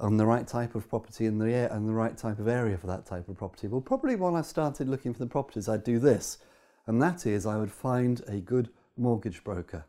and 0.00 0.18
the 0.18 0.26
right 0.26 0.46
type 0.46 0.74
of 0.74 0.88
property 0.88 1.26
in 1.26 1.38
the 1.38 1.72
and 1.72 1.88
the 1.88 1.92
right 1.92 2.16
type 2.16 2.38
of 2.38 2.48
area 2.48 2.78
for 2.78 2.86
that 2.86 3.06
type 3.06 3.28
of 3.28 3.36
property? 3.36 3.68
Well, 3.68 3.80
probably 3.80 4.16
when 4.16 4.34
I 4.34 4.42
started 4.42 4.88
looking 4.88 5.12
for 5.12 5.20
the 5.20 5.26
properties, 5.26 5.68
I'd 5.68 5.84
do 5.84 5.98
this, 5.98 6.38
and 6.86 7.00
that 7.02 7.26
is 7.26 7.46
I 7.46 7.58
would 7.58 7.72
find 7.72 8.22
a 8.26 8.36
good 8.36 8.70
mortgage 8.96 9.44
broker. 9.44 9.84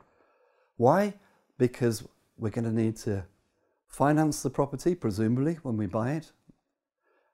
Why? 0.78 1.14
Because 1.58 2.08
we're 2.38 2.50
going 2.50 2.66
to 2.66 2.72
need 2.72 2.98
to 2.98 3.26
finance 3.88 4.42
the 4.42 4.50
property, 4.50 4.96
presumably, 4.96 5.60
when 5.64 5.78
we 5.78 5.86
buy 5.86 6.14
it, 6.14 6.32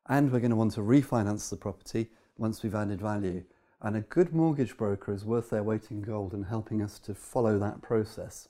and 0.08 0.32
we're 0.32 0.40
going 0.40 0.52
to 0.52 0.56
want 0.56 0.74
to 0.74 0.82
refinance 0.82 1.50
the 1.50 1.58
property 1.58 2.10
once 2.38 2.64
we've 2.64 2.76
added 2.76 3.02
value. 3.02 3.44
And 3.82 3.96
a 3.96 4.02
good 4.02 4.34
mortgage 4.34 4.76
broker 4.76 5.14
is 5.14 5.24
worth 5.24 5.50
their 5.50 5.64
weight 5.64 5.92
in 5.92 6.02
gold 6.02 6.34
in 6.34 6.44
helping 6.44 6.82
us 6.82 6.98
to 7.00 7.14
follow 7.14 7.60
that 7.60 7.82
process. 7.82 8.50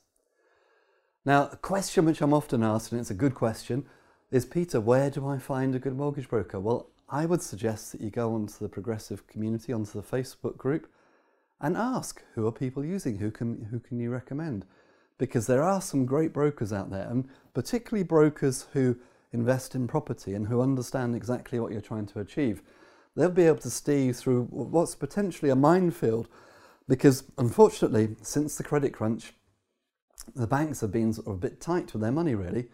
Now, 1.26 1.50
a 1.52 1.58
question 1.58 2.06
which 2.06 2.22
I'm 2.22 2.34
often 2.34 2.63
asked, 2.63 2.94
and 2.94 3.02
it's 3.02 3.12
a 3.12 3.16
good 3.16 3.36
question, 3.36 3.86
is 4.32 4.46
Peter, 4.46 4.82
where 4.82 5.10
do 5.10 5.28
I 5.28 5.38
find 5.38 5.74
a 5.74 5.80
good 5.80 5.96
mortgage 5.96 6.28
broker? 6.28 6.60
Well, 6.60 6.90
I 7.10 7.26
would 7.26 7.42
suggest 7.42 7.92
that 7.92 8.02
you 8.02 8.10
go 8.10 8.34
onto 8.34 8.60
the 8.60 8.68
progressive 8.68 9.26
community, 9.28 9.72
onto 9.72 10.02
the 10.02 10.08
Facebook 10.08 10.58
group, 10.58 10.88
and 11.62 11.78
ask 11.78 12.22
who 12.36 12.46
are 12.46 12.52
people 12.52 12.84
using, 12.84 13.18
who 13.18 13.32
can, 13.32 13.68
who 13.72 13.80
can 13.80 14.00
you 14.00 14.10
recommend? 14.10 14.66
Because 15.18 15.48
there 15.48 15.63
are 15.63 15.82
some 15.82 16.06
great 16.06 16.34
brokers 16.34 16.74
out 16.74 16.92
there, 16.92 17.08
and 17.10 17.30
particularly 17.54 18.04
brokers 18.04 18.68
who 18.74 18.98
invest 19.32 19.76
in 19.76 19.88
property 19.88 20.34
and 20.34 20.48
who 20.48 20.62
understand 20.62 21.16
exactly 21.16 21.60
what 21.60 21.72
you're 21.72 21.82
trying 21.82 22.06
to 22.08 22.20
achieve. 22.20 22.62
They'll 23.16 23.30
be 23.30 23.44
able 23.44 23.58
to 23.60 23.70
steer 23.70 24.00
you 24.00 24.13
through 24.13 24.44
what's 24.52 24.94
potentially 24.94 25.50
a 25.50 25.56
minefield 25.56 26.28
because 26.88 27.24
unfortunately, 27.38 28.16
since 28.22 28.58
the 28.58 28.63
credit 28.63 28.94
crunch, 28.94 29.34
the 30.36 30.48
banks 30.48 30.82
have 30.82 30.92
been 30.92 31.13
sort 31.13 31.28
of 31.28 31.34
a 31.34 31.38
bit 31.38 31.60
tight 31.60 31.92
with 31.94 32.02
their 32.02 32.12
money 32.12 32.36
really 32.36 32.68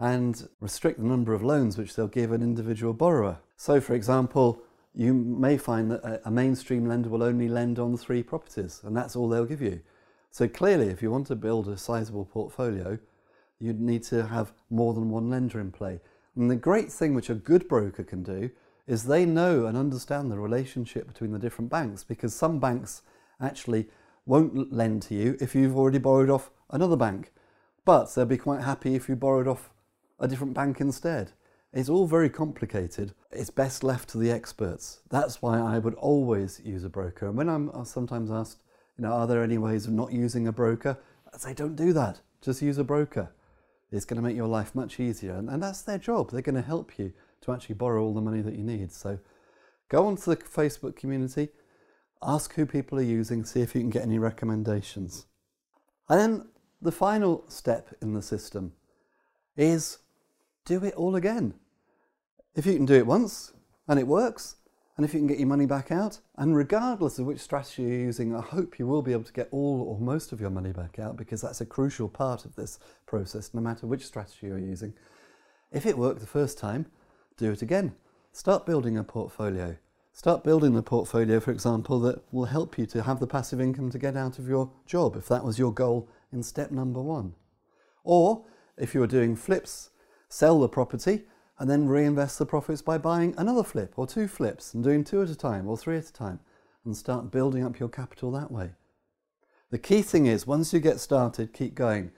and 0.00 0.48
restrict 0.60 0.98
the 0.98 1.06
number 1.06 1.34
of 1.34 1.42
loans 1.42 1.76
which 1.76 1.94
they'll 1.94 2.06
give 2.06 2.32
an 2.32 2.42
individual 2.42 2.92
borrower. 2.92 3.38
So, 3.56 3.80
for 3.80 3.94
example, 3.94 4.62
you 4.94 5.12
may 5.12 5.58
find 5.58 5.90
that 5.90 6.22
a 6.24 6.30
mainstream 6.30 6.86
lender 6.86 7.08
will 7.08 7.22
only 7.22 7.48
lend 7.48 7.78
on 7.78 7.96
three 7.96 8.22
properties 8.22 8.80
and 8.84 8.96
that's 8.96 9.16
all 9.16 9.28
they'll 9.28 9.44
give 9.44 9.62
you. 9.62 9.80
So, 10.30 10.46
clearly, 10.46 10.88
if 10.88 11.02
you 11.02 11.10
want 11.10 11.26
to 11.28 11.36
build 11.36 11.68
a 11.68 11.76
sizable 11.76 12.24
portfolio, 12.24 12.98
you'd 13.58 13.80
need 13.80 14.04
to 14.04 14.26
have 14.26 14.52
more 14.70 14.94
than 14.94 15.10
one 15.10 15.30
lender 15.30 15.58
in 15.60 15.72
play. 15.72 16.00
And 16.36 16.50
the 16.50 16.56
great 16.56 16.92
thing 16.92 17.14
which 17.14 17.30
a 17.30 17.34
good 17.34 17.66
broker 17.66 18.04
can 18.04 18.22
do 18.22 18.50
is 18.86 19.04
they 19.04 19.26
know 19.26 19.66
and 19.66 19.76
understand 19.76 20.30
the 20.30 20.38
relationship 20.38 21.06
between 21.08 21.32
the 21.32 21.38
different 21.38 21.70
banks 21.70 22.04
because 22.04 22.34
some 22.34 22.58
banks 22.60 23.02
actually 23.40 23.86
won't 24.24 24.72
lend 24.72 25.02
to 25.02 25.14
you 25.14 25.36
if 25.40 25.54
you've 25.54 25.76
already 25.76 25.98
borrowed 25.98 26.30
off 26.30 26.50
another 26.70 26.96
bank, 26.96 27.32
but 27.84 28.14
they'll 28.14 28.26
be 28.26 28.36
quite 28.36 28.62
happy 28.62 28.94
if 28.94 29.08
you 29.08 29.16
borrowed 29.16 29.48
off 29.48 29.70
a 30.20 30.28
different 30.28 30.54
bank 30.54 30.80
instead. 30.80 31.32
It's 31.72 31.88
all 31.88 32.06
very 32.06 32.30
complicated. 32.30 33.12
It's 33.30 33.50
best 33.50 33.84
left 33.84 34.08
to 34.10 34.18
the 34.18 34.30
experts. 34.30 35.00
That's 35.10 35.42
why 35.42 35.58
I 35.58 35.78
would 35.78 35.94
always 35.94 36.60
use 36.64 36.82
a 36.84 36.88
broker. 36.88 37.26
And 37.28 37.36
when 37.36 37.48
I'm 37.48 37.70
uh, 37.70 37.84
sometimes 37.84 38.30
asked, 38.30 38.62
you 38.96 39.02
know, 39.02 39.12
are 39.12 39.26
there 39.26 39.42
any 39.42 39.58
ways 39.58 39.86
of 39.86 39.92
not 39.92 40.12
using 40.12 40.48
a 40.48 40.52
broker? 40.52 40.98
I 41.32 41.36
say, 41.36 41.54
don't 41.54 41.76
do 41.76 41.92
that. 41.92 42.20
Just 42.40 42.62
use 42.62 42.78
a 42.78 42.84
broker. 42.84 43.30
It's 43.92 44.04
going 44.04 44.16
to 44.16 44.26
make 44.26 44.36
your 44.36 44.48
life 44.48 44.74
much 44.74 44.98
easier. 44.98 45.34
And, 45.34 45.48
and 45.50 45.62
that's 45.62 45.82
their 45.82 45.98
job. 45.98 46.30
They're 46.30 46.42
going 46.42 46.54
to 46.54 46.62
help 46.62 46.98
you 46.98 47.12
to 47.42 47.52
actually 47.52 47.74
borrow 47.74 48.02
all 48.02 48.14
the 48.14 48.20
money 48.20 48.40
that 48.40 48.56
you 48.56 48.64
need. 48.64 48.90
So 48.92 49.18
go 49.88 50.06
onto 50.06 50.22
the 50.22 50.36
Facebook 50.36 50.96
community, 50.96 51.50
ask 52.22 52.54
who 52.54 52.66
people 52.66 52.98
are 52.98 53.02
using, 53.02 53.44
see 53.44 53.60
if 53.60 53.74
you 53.74 53.80
can 53.80 53.90
get 53.90 54.02
any 54.02 54.18
recommendations. 54.18 55.26
And 56.08 56.18
then 56.18 56.48
the 56.80 56.92
final 56.92 57.44
step 57.48 57.94
in 58.00 58.14
the 58.14 58.22
system 58.22 58.72
is 59.56 59.98
do 60.68 60.84
it 60.84 60.94
all 60.94 61.16
again. 61.16 61.54
If 62.54 62.66
you 62.66 62.74
can 62.74 62.84
do 62.84 62.94
it 62.94 63.06
once 63.06 63.54
and 63.88 63.98
it 63.98 64.06
works, 64.06 64.56
and 64.96 65.04
if 65.04 65.14
you 65.14 65.20
can 65.20 65.26
get 65.26 65.38
your 65.38 65.48
money 65.48 65.64
back 65.64 65.90
out, 65.90 66.18
and 66.36 66.54
regardless 66.54 67.18
of 67.18 67.24
which 67.24 67.40
strategy 67.40 67.84
you're 67.84 67.92
using, 67.92 68.36
I 68.36 68.42
hope 68.42 68.78
you 68.78 68.86
will 68.86 69.00
be 69.00 69.12
able 69.12 69.24
to 69.24 69.32
get 69.32 69.48
all 69.50 69.80
or 69.88 69.98
most 69.98 70.30
of 70.30 70.42
your 70.42 70.50
money 70.50 70.72
back 70.72 70.98
out 70.98 71.16
because 71.16 71.40
that's 71.40 71.62
a 71.62 71.66
crucial 71.66 72.08
part 72.08 72.44
of 72.44 72.54
this 72.54 72.78
process, 73.06 73.54
no 73.54 73.62
matter 73.62 73.86
which 73.86 74.04
strategy 74.04 74.48
you're 74.48 74.58
using. 74.58 74.92
If 75.72 75.86
it 75.86 75.96
worked 75.96 76.20
the 76.20 76.26
first 76.26 76.58
time, 76.58 76.86
do 77.38 77.50
it 77.50 77.62
again. 77.62 77.94
Start 78.32 78.66
building 78.66 78.98
a 78.98 79.04
portfolio. 79.04 79.76
Start 80.12 80.44
building 80.44 80.74
the 80.74 80.82
portfolio, 80.82 81.40
for 81.40 81.52
example, 81.52 81.98
that 82.00 82.22
will 82.30 82.46
help 82.46 82.76
you 82.76 82.84
to 82.86 83.04
have 83.04 83.20
the 83.20 83.26
passive 83.26 83.60
income 83.60 83.88
to 83.90 83.98
get 83.98 84.16
out 84.16 84.38
of 84.38 84.48
your 84.48 84.70
job 84.84 85.16
if 85.16 85.28
that 85.28 85.44
was 85.44 85.58
your 85.58 85.72
goal 85.72 86.10
in 86.30 86.42
step 86.42 86.70
number 86.70 87.00
one. 87.00 87.34
Or 88.04 88.44
if 88.76 88.94
you 88.94 89.00
were 89.00 89.06
doing 89.06 89.34
flips, 89.34 89.90
sell 90.28 90.60
the 90.60 90.68
property 90.68 91.22
and 91.58 91.68
then 91.68 91.88
reinvest 91.88 92.38
the 92.38 92.46
profits 92.46 92.82
by 92.82 92.98
buying 92.98 93.34
another 93.36 93.62
flip 93.62 93.94
or 93.96 94.06
two 94.06 94.28
flips 94.28 94.74
and 94.74 94.84
doing 94.84 95.04
two 95.04 95.22
at 95.22 95.30
a 95.30 95.34
time 95.34 95.66
or 95.68 95.76
three 95.76 95.96
at 95.96 96.08
a 96.08 96.12
time 96.12 96.40
and 96.84 96.96
start 96.96 97.30
building 97.30 97.64
up 97.64 97.78
your 97.78 97.88
capital 97.88 98.30
that 98.32 98.50
way. 98.50 98.70
The 99.70 99.78
key 99.78 100.02
thing 100.02 100.26
is 100.26 100.46
once 100.46 100.72
you 100.72 100.80
get 100.80 101.00
started, 101.00 101.52
keep 101.52 101.74
going. 101.74 102.12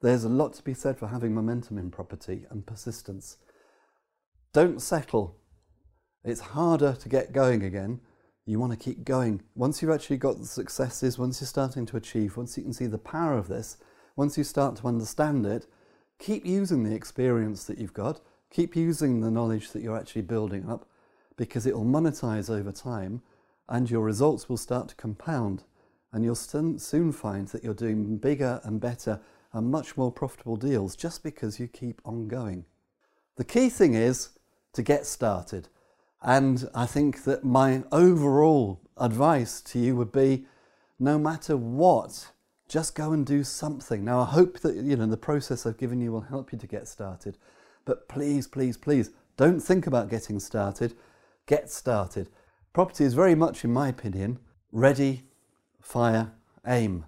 There's 0.00 0.24
a 0.24 0.28
lot 0.28 0.54
to 0.54 0.62
be 0.62 0.74
said 0.74 0.98
for 0.98 1.08
having 1.08 1.34
momentum 1.34 1.78
in 1.78 1.90
property 1.90 2.46
and 2.50 2.66
persistence. 2.66 3.36
Don't 4.52 4.80
settle. 4.80 5.36
It's 6.24 6.40
harder 6.40 6.94
to 6.94 7.08
get 7.08 7.32
going 7.32 7.62
again 7.62 8.00
you 8.48 8.58
want 8.58 8.72
to 8.72 8.78
keep 8.78 9.04
going. 9.04 9.42
Once 9.54 9.82
you've 9.82 9.90
actually 9.90 10.16
got 10.16 10.38
the 10.38 10.46
successes, 10.46 11.18
once 11.18 11.40
you're 11.40 11.46
starting 11.46 11.84
to 11.84 11.98
achieve, 11.98 12.36
once 12.36 12.56
you 12.56 12.62
can 12.62 12.72
see 12.72 12.86
the 12.86 12.96
power 12.96 13.36
of 13.36 13.46
this, 13.46 13.76
once 14.16 14.38
you 14.38 14.44
start 14.44 14.74
to 14.76 14.86
understand 14.86 15.44
it, 15.44 15.66
keep 16.18 16.44
using 16.44 16.82
the 16.82 16.94
experience 16.94 17.64
that 17.64 17.78
you've 17.78 17.94
got, 17.94 18.20
keep 18.50 18.74
using 18.74 19.20
the 19.20 19.30
knowledge 19.30 19.70
that 19.72 19.82
you're 19.82 19.96
actually 19.96 20.22
building 20.22 20.68
up 20.68 20.88
because 21.36 21.66
it 21.66 21.74
will 21.74 21.84
monetize 21.84 22.50
over 22.50 22.72
time 22.72 23.22
and 23.68 23.90
your 23.90 24.02
results 24.02 24.48
will 24.48 24.56
start 24.56 24.88
to 24.88 24.94
compound 24.96 25.62
and 26.12 26.24
you'll 26.24 26.34
soon 26.34 27.12
find 27.12 27.48
that 27.48 27.62
you're 27.62 27.74
doing 27.74 28.16
bigger 28.16 28.60
and 28.64 28.80
better 28.80 29.20
and 29.52 29.70
much 29.70 29.96
more 29.96 30.10
profitable 30.10 30.56
deals 30.56 30.96
just 30.96 31.22
because 31.22 31.60
you 31.60 31.68
keep 31.68 32.00
on 32.04 32.28
going. 32.28 32.64
The 33.36 33.44
key 33.44 33.68
thing 33.68 33.94
is 33.94 34.30
to 34.72 34.82
get 34.82 35.06
started. 35.06 35.68
And 36.22 36.68
I 36.74 36.86
think 36.86 37.24
that 37.24 37.44
my 37.44 37.84
overall 37.92 38.80
advice 38.96 39.60
to 39.62 39.78
you 39.78 39.94
would 39.96 40.10
be 40.10 40.46
no 40.98 41.18
matter 41.18 41.56
what, 41.56 42.32
just 42.68 42.94
go 42.94 43.12
and 43.12 43.24
do 43.26 43.42
something. 43.42 44.04
Now, 44.04 44.20
I 44.20 44.26
hope 44.26 44.60
that 44.60 44.76
you 44.76 44.96
know 44.96 45.06
the 45.06 45.16
process 45.16 45.64
I've 45.64 45.78
given 45.78 46.00
you 46.00 46.12
will 46.12 46.20
help 46.20 46.52
you 46.52 46.58
to 46.58 46.66
get 46.66 46.86
started. 46.86 47.38
But 47.84 48.08
please, 48.08 48.46
please, 48.46 48.76
please 48.76 49.10
don't 49.36 49.60
think 49.60 49.86
about 49.86 50.10
getting 50.10 50.38
started. 50.38 50.94
Get 51.46 51.70
started. 51.70 52.28
Property 52.74 53.04
is 53.04 53.14
very 53.14 53.34
much, 53.34 53.64
in 53.64 53.72
my 53.72 53.88
opinion, 53.88 54.38
ready, 54.70 55.22
fire, 55.80 56.32
aim. 56.66 57.06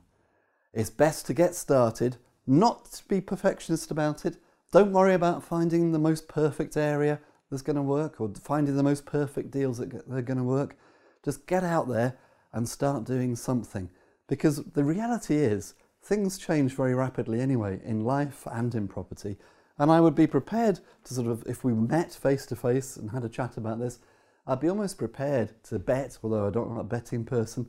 It's 0.73 0.91
best 0.91 1.27
to 1.27 1.35
get 1.35 1.55
started, 1.55 2.17
not 2.47 2.87
to 2.93 3.05
be 3.07 3.21
perfectionist 3.21 3.91
about 3.91 4.25
it. 4.25 4.39
Don't 4.73 4.93
worry 4.93 5.15
about 5.15 5.45
finding 5.45 5.93
the 5.93 5.99
most 5.99 6.29
perfect 6.29 6.77
area 6.77 7.21
that's 7.51 7.63
going 7.63 7.77
to 7.77 7.83
work 7.83 8.21
or 8.21 8.33
finding 8.41 8.77
the 8.77 8.83
most 8.83 9.05
perfect 9.05 9.51
deals 9.51 9.79
that 9.79 9.93
are 10.11 10.23
going 10.23 10.39
to 10.39 10.45
work. 10.45 10.77
Just 11.25 11.47
get 11.47 11.65
out 11.65 11.89
there 11.89 12.17
and 12.53 12.69
start 12.69 13.05
doing 13.05 13.37
something. 13.37 13.91
Because 14.31 14.63
the 14.63 14.85
reality 14.85 15.35
is, 15.35 15.75
things 16.01 16.39
change 16.39 16.73
very 16.77 16.95
rapidly 16.95 17.41
anyway, 17.41 17.81
in 17.85 18.05
life 18.05 18.47
and 18.47 18.73
in 18.77 18.87
property. 18.87 19.37
And 19.77 19.91
I 19.91 20.01
would 20.01 20.15
be 20.15 20.29
prepared 20.29 20.79
to 21.03 21.15
sort 21.15 21.27
of, 21.27 21.43
if 21.49 21.65
we 21.65 21.75
met 21.75 22.13
face 22.13 22.47
to 22.47 22.55
face 22.55 22.97
and 22.97 23.11
had 23.11 23.25
a 23.25 23.29
chat 23.29 23.57
about 23.57 23.81
this, 23.81 23.99
I'd 24.47 24.61
be 24.61 24.69
almost 24.69 24.99
prepared 24.99 25.61
to 25.65 25.81
bet, 25.81 26.17
although 26.23 26.47
I 26.47 26.51
don't 26.51 26.71
like 26.71 26.81
a 26.81 26.85
betting 26.85 27.25
person, 27.25 27.69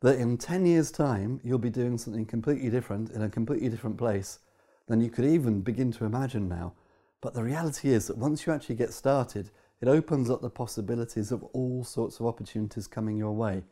that 0.00 0.18
in 0.18 0.38
10 0.38 0.66
years' 0.66 0.90
time 0.90 1.40
you'll 1.44 1.58
be 1.58 1.70
doing 1.70 1.96
something 1.96 2.26
completely 2.26 2.68
different 2.68 3.10
in 3.10 3.22
a 3.22 3.30
completely 3.30 3.68
different 3.68 3.96
place 3.96 4.40
than 4.88 5.00
you 5.00 5.08
could 5.08 5.24
even 5.24 5.60
begin 5.60 5.92
to 5.92 6.04
imagine 6.04 6.48
now. 6.48 6.72
But 7.20 7.32
the 7.32 7.44
reality 7.44 7.90
is 7.90 8.08
that 8.08 8.18
once 8.18 8.44
you 8.44 8.52
actually 8.52 8.74
get 8.74 8.92
started, 8.92 9.50
it 9.80 9.86
opens 9.86 10.30
up 10.30 10.42
the 10.42 10.50
possibilities 10.50 11.30
of 11.30 11.44
all 11.52 11.84
sorts 11.84 12.18
of 12.18 12.26
opportunities 12.26 12.88
coming 12.88 13.16
your 13.16 13.36
way. 13.36 13.62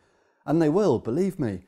And 0.47 0.63
they 0.63 0.69
will, 0.69 1.01
believe 1.01 1.41
me. 1.41 1.63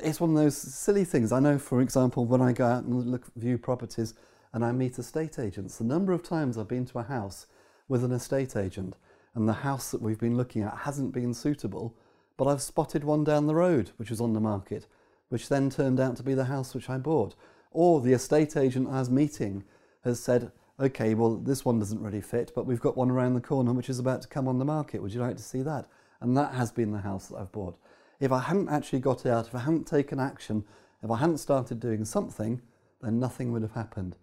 It's 0.00 0.20
one 0.20 0.30
of 0.30 0.36
those 0.36 0.56
silly 0.56 1.04
things. 1.04 1.32
I 1.32 1.40
know, 1.40 1.58
for 1.58 1.80
example, 1.80 2.24
when 2.24 2.40
I 2.40 2.52
go 2.52 2.64
out 2.64 2.84
and 2.84 3.04
look 3.10 3.34
view 3.34 3.58
properties 3.58 4.14
and 4.52 4.64
I 4.64 4.70
meet 4.70 4.96
estate 4.96 5.40
agents, 5.40 5.78
the 5.78 5.84
number 5.84 6.12
of 6.12 6.22
times 6.22 6.56
I've 6.56 6.68
been 6.68 6.86
to 6.86 7.00
a 7.00 7.02
house 7.02 7.48
with 7.88 8.04
an 8.04 8.12
estate 8.12 8.54
agent 8.54 8.94
and 9.34 9.48
the 9.48 9.54
house 9.54 9.90
that 9.90 10.00
we've 10.00 10.18
been 10.18 10.36
looking 10.36 10.62
at 10.62 10.78
hasn't 10.78 11.12
been 11.12 11.34
suitable, 11.34 11.96
but 12.36 12.46
I've 12.46 12.62
spotted 12.62 13.02
one 13.02 13.24
down 13.24 13.48
the 13.48 13.56
road 13.56 13.90
which 13.96 14.10
was 14.10 14.20
on 14.20 14.34
the 14.34 14.40
market, 14.40 14.86
which 15.30 15.48
then 15.48 15.68
turned 15.68 15.98
out 15.98 16.16
to 16.18 16.22
be 16.22 16.34
the 16.34 16.44
house 16.44 16.76
which 16.76 16.88
I 16.88 16.98
bought. 16.98 17.34
Or 17.72 18.00
the 18.00 18.12
estate 18.12 18.56
agent 18.56 18.88
I 18.88 19.00
was 19.00 19.10
meeting 19.10 19.64
has 20.04 20.20
said, 20.20 20.52
okay, 20.78 21.14
well, 21.14 21.34
this 21.38 21.64
one 21.64 21.80
doesn't 21.80 22.00
really 22.00 22.20
fit, 22.20 22.52
but 22.54 22.66
we've 22.66 22.80
got 22.80 22.96
one 22.96 23.10
around 23.10 23.34
the 23.34 23.40
corner 23.40 23.72
which 23.72 23.90
is 23.90 23.98
about 23.98 24.22
to 24.22 24.28
come 24.28 24.46
on 24.46 24.60
the 24.60 24.64
market. 24.64 25.02
Would 25.02 25.12
you 25.12 25.20
like 25.20 25.36
to 25.38 25.42
see 25.42 25.62
that? 25.62 25.86
And 26.20 26.36
that 26.36 26.54
has 26.54 26.70
been 26.70 26.92
the 26.92 27.00
house 27.00 27.26
that 27.28 27.38
I've 27.38 27.52
bought. 27.52 27.76
If 28.20 28.32
I 28.32 28.40
hadn't 28.40 28.68
actually 28.68 29.00
got 29.00 29.24
out, 29.26 29.46
if 29.46 29.54
I 29.54 29.60
hadn't 29.60 29.86
taken 29.86 30.18
action, 30.18 30.64
if 31.02 31.10
I 31.10 31.18
hadn't 31.18 31.38
started 31.38 31.80
doing 31.80 32.04
something, 32.04 32.60
then 33.00 33.20
nothing 33.20 33.52
would 33.52 33.62
have 33.62 33.72
happened. 33.72 34.16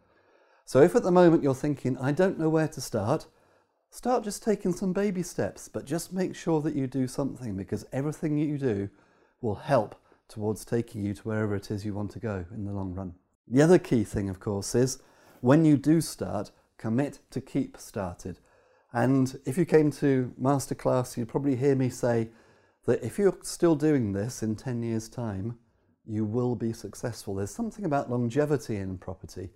So 0.65 0.81
if 0.81 0.95
at 0.95 1.03
the 1.03 1.11
moment 1.11 1.43
you're 1.43 1.55
thinking, 1.55 1.97
I 1.97 2.11
don't 2.11 2.39
know 2.39 2.49
where 2.49 2.67
to 2.67 2.81
start, 2.81 3.27
start 3.89 4.23
just 4.23 4.43
taking 4.43 4.73
some 4.73 4.93
baby 4.93 5.23
steps, 5.23 5.69
but 5.69 5.85
just 5.85 6.11
make 6.11 6.35
sure 6.35 6.59
that 6.61 6.75
you 6.75 6.87
do 6.87 7.07
something 7.07 7.55
because 7.55 7.85
everything 7.93 8.37
you 8.37 8.57
do 8.57 8.89
will 9.41 9.55
help 9.55 9.95
towards 10.27 10.65
taking 10.65 11.03
you 11.03 11.13
to 11.13 11.21
wherever 11.21 11.55
it 11.55 11.69
is 11.69 11.85
you 11.85 11.93
want 11.93 12.11
to 12.11 12.19
go 12.19 12.45
in 12.51 12.65
the 12.65 12.73
long 12.73 12.93
run. 12.93 13.13
The 13.47 13.61
other 13.61 13.77
key 13.77 14.03
thing, 14.03 14.27
of 14.27 14.39
course, 14.39 14.73
is 14.73 14.99
when 15.41 15.63
you 15.65 15.77
do 15.77 16.01
start, 16.01 16.51
commit 16.77 17.19
to 17.29 17.39
keep 17.39 17.77
started. 17.77 18.39
And 18.91 19.39
if 19.45 19.57
you 19.57 19.65
came 19.65 19.91
to 19.91 20.33
masterclass, 20.41 21.15
you'd 21.15 21.27
probably 21.27 21.55
hear 21.55 21.75
me 21.75 21.89
say 21.89 22.29
that 22.85 23.03
if 23.03 23.17
you're 23.17 23.37
still 23.41 23.75
doing 23.75 24.13
this 24.13 24.43
in 24.43 24.55
10 24.55 24.83
years' 24.83 25.09
time, 25.09 25.57
you 26.05 26.23
will 26.23 26.55
be 26.55 26.71
successful. 26.71 27.35
There's 27.35 27.53
something 27.53 27.85
about 27.85 28.11
longevity 28.11 28.75
in 28.77 28.97
property. 28.97 29.49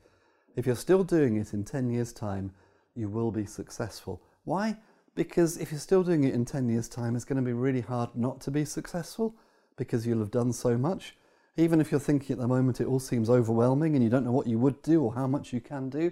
If 0.55 0.65
you're 0.65 0.75
still 0.75 1.03
doing 1.03 1.37
it 1.37 1.53
in 1.53 1.63
10 1.63 1.89
years' 1.89 2.11
time, 2.11 2.51
you 2.95 3.07
will 3.07 3.31
be 3.31 3.45
successful. 3.45 4.21
Why? 4.45 4.77
Because 5.15 5.57
if 5.57 5.71
you're 5.71 5.79
still 5.79 6.03
doing 6.03 6.23
it 6.23 6.33
in 6.33 6.45
10 6.45 6.69
years' 6.69 6.89
time, 6.89 7.15
it's 7.15 7.25
going 7.25 7.37
to 7.37 7.45
be 7.45 7.53
really 7.53 7.81
hard 7.81 8.15
not 8.15 8.41
to 8.41 8.51
be 8.51 8.65
successful 8.65 9.35
because 9.77 10.05
you'll 10.05 10.19
have 10.19 10.31
done 10.31 10.51
so 10.51 10.77
much. 10.77 11.15
Even 11.55 11.79
if 11.81 11.91
you're 11.91 11.99
thinking 11.99 12.33
at 12.33 12.39
the 12.39 12.47
moment 12.47 12.81
it 12.81 12.87
all 12.87 12.99
seems 12.99 13.29
overwhelming 13.29 13.95
and 13.95 14.03
you 14.03 14.09
don't 14.09 14.25
know 14.25 14.31
what 14.31 14.47
you 14.47 14.57
would 14.57 14.81
do 14.81 15.03
or 15.03 15.13
how 15.13 15.27
much 15.27 15.53
you 15.53 15.61
can 15.61 15.89
do, 15.89 16.11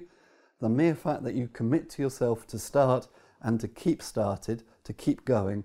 the 0.59 0.69
mere 0.69 0.95
fact 0.95 1.23
that 1.23 1.35
you 1.35 1.47
commit 1.47 1.89
to 1.91 2.01
yourself 2.01 2.45
to 2.47 2.59
start 2.59 3.07
and 3.41 3.59
to 3.59 3.67
keep 3.67 4.01
started, 4.01 4.63
to 4.83 4.93
keep 4.93 5.25
going, 5.25 5.63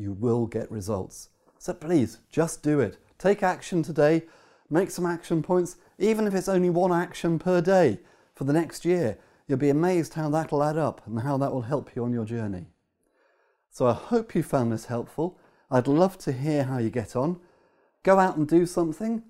you 0.00 0.12
will 0.12 0.46
get 0.46 0.70
results. 0.70 1.28
So 1.58 1.74
please, 1.74 2.18
just 2.30 2.62
do 2.62 2.80
it. 2.80 2.96
Take 3.18 3.42
action 3.42 3.82
today, 3.82 4.22
make 4.70 4.90
some 4.90 5.04
action 5.04 5.42
points, 5.42 5.76
even 5.98 6.26
if 6.26 6.34
it's 6.34 6.48
only 6.48 6.70
one 6.70 6.92
action 6.92 7.38
per 7.38 7.60
day 7.60 7.98
for 8.34 8.44
the 8.44 8.52
next 8.52 8.84
year. 8.84 9.18
You'll 9.46 9.58
be 9.58 9.68
amazed 9.68 10.14
how 10.14 10.30
that'll 10.30 10.62
add 10.62 10.78
up 10.78 11.06
and 11.06 11.20
how 11.20 11.36
that 11.38 11.52
will 11.52 11.62
help 11.62 11.94
you 11.94 12.04
on 12.04 12.12
your 12.12 12.24
journey. 12.24 12.66
So 13.70 13.86
I 13.86 13.92
hope 13.92 14.34
you 14.34 14.42
found 14.42 14.72
this 14.72 14.86
helpful. 14.86 15.38
I'd 15.70 15.86
love 15.86 16.16
to 16.18 16.32
hear 16.32 16.64
how 16.64 16.78
you 16.78 16.88
get 16.88 17.14
on. 17.14 17.40
Go 18.02 18.18
out 18.18 18.36
and 18.36 18.48
do 18.48 18.64
something. 18.64 19.22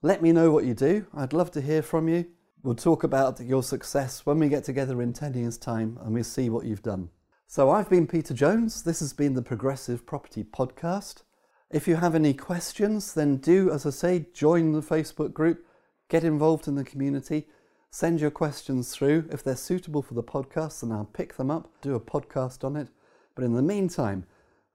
Let 0.00 0.22
me 0.22 0.32
know 0.32 0.52
what 0.52 0.64
you 0.64 0.74
do. 0.74 1.06
I'd 1.12 1.32
love 1.32 1.50
to 1.52 1.60
hear 1.60 1.82
from 1.82 2.08
you. 2.08 2.26
We'll 2.62 2.74
talk 2.74 3.02
about 3.02 3.40
your 3.40 3.62
success 3.62 4.24
when 4.24 4.38
we 4.38 4.48
get 4.48 4.64
together 4.64 5.02
in 5.02 5.12
10 5.12 5.34
years' 5.34 5.58
time 5.58 5.98
and 6.02 6.14
we 6.14 6.22
see 6.22 6.50
what 6.50 6.64
you've 6.64 6.82
done. 6.82 7.10
So 7.50 7.70
I've 7.70 7.88
been 7.88 8.06
Peter 8.06 8.34
Jones. 8.34 8.82
This 8.82 9.00
has 9.00 9.14
been 9.14 9.32
the 9.32 9.40
Progressive 9.40 10.04
Property 10.04 10.44
Podcast. 10.44 11.22
If 11.70 11.88
you 11.88 11.96
have 11.96 12.14
any 12.14 12.34
questions, 12.34 13.14
then 13.14 13.38
do, 13.38 13.70
as 13.70 13.86
I 13.86 13.90
say, 13.90 14.26
join 14.34 14.72
the 14.72 14.82
Facebook 14.82 15.32
group, 15.32 15.64
get 16.10 16.24
involved 16.24 16.68
in 16.68 16.74
the 16.74 16.84
community, 16.84 17.46
send 17.90 18.20
your 18.20 18.30
questions 18.30 18.94
through. 18.94 19.30
If 19.32 19.42
they're 19.42 19.56
suitable 19.56 20.02
for 20.02 20.12
the 20.12 20.22
podcast, 20.22 20.82
then 20.82 20.92
I'll 20.92 21.06
pick 21.06 21.38
them 21.38 21.50
up, 21.50 21.70
do 21.80 21.94
a 21.94 22.00
podcast 22.00 22.64
on 22.64 22.76
it. 22.76 22.88
But 23.34 23.44
in 23.44 23.54
the 23.54 23.62
meantime, 23.62 24.26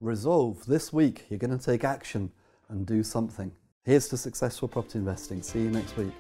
resolve 0.02 0.66
this 0.66 0.92
week 0.92 1.26
you're 1.30 1.38
going 1.38 1.56
to 1.56 1.64
take 1.64 1.84
action 1.84 2.32
and 2.70 2.88
do 2.88 3.04
something. 3.04 3.52
Here's 3.84 4.08
to 4.08 4.18
successful 4.18 4.68
property 4.68 4.98
investing. 4.98 5.44
See 5.44 5.60
you 5.62 5.70
next 5.70 5.96
week. 5.96 6.12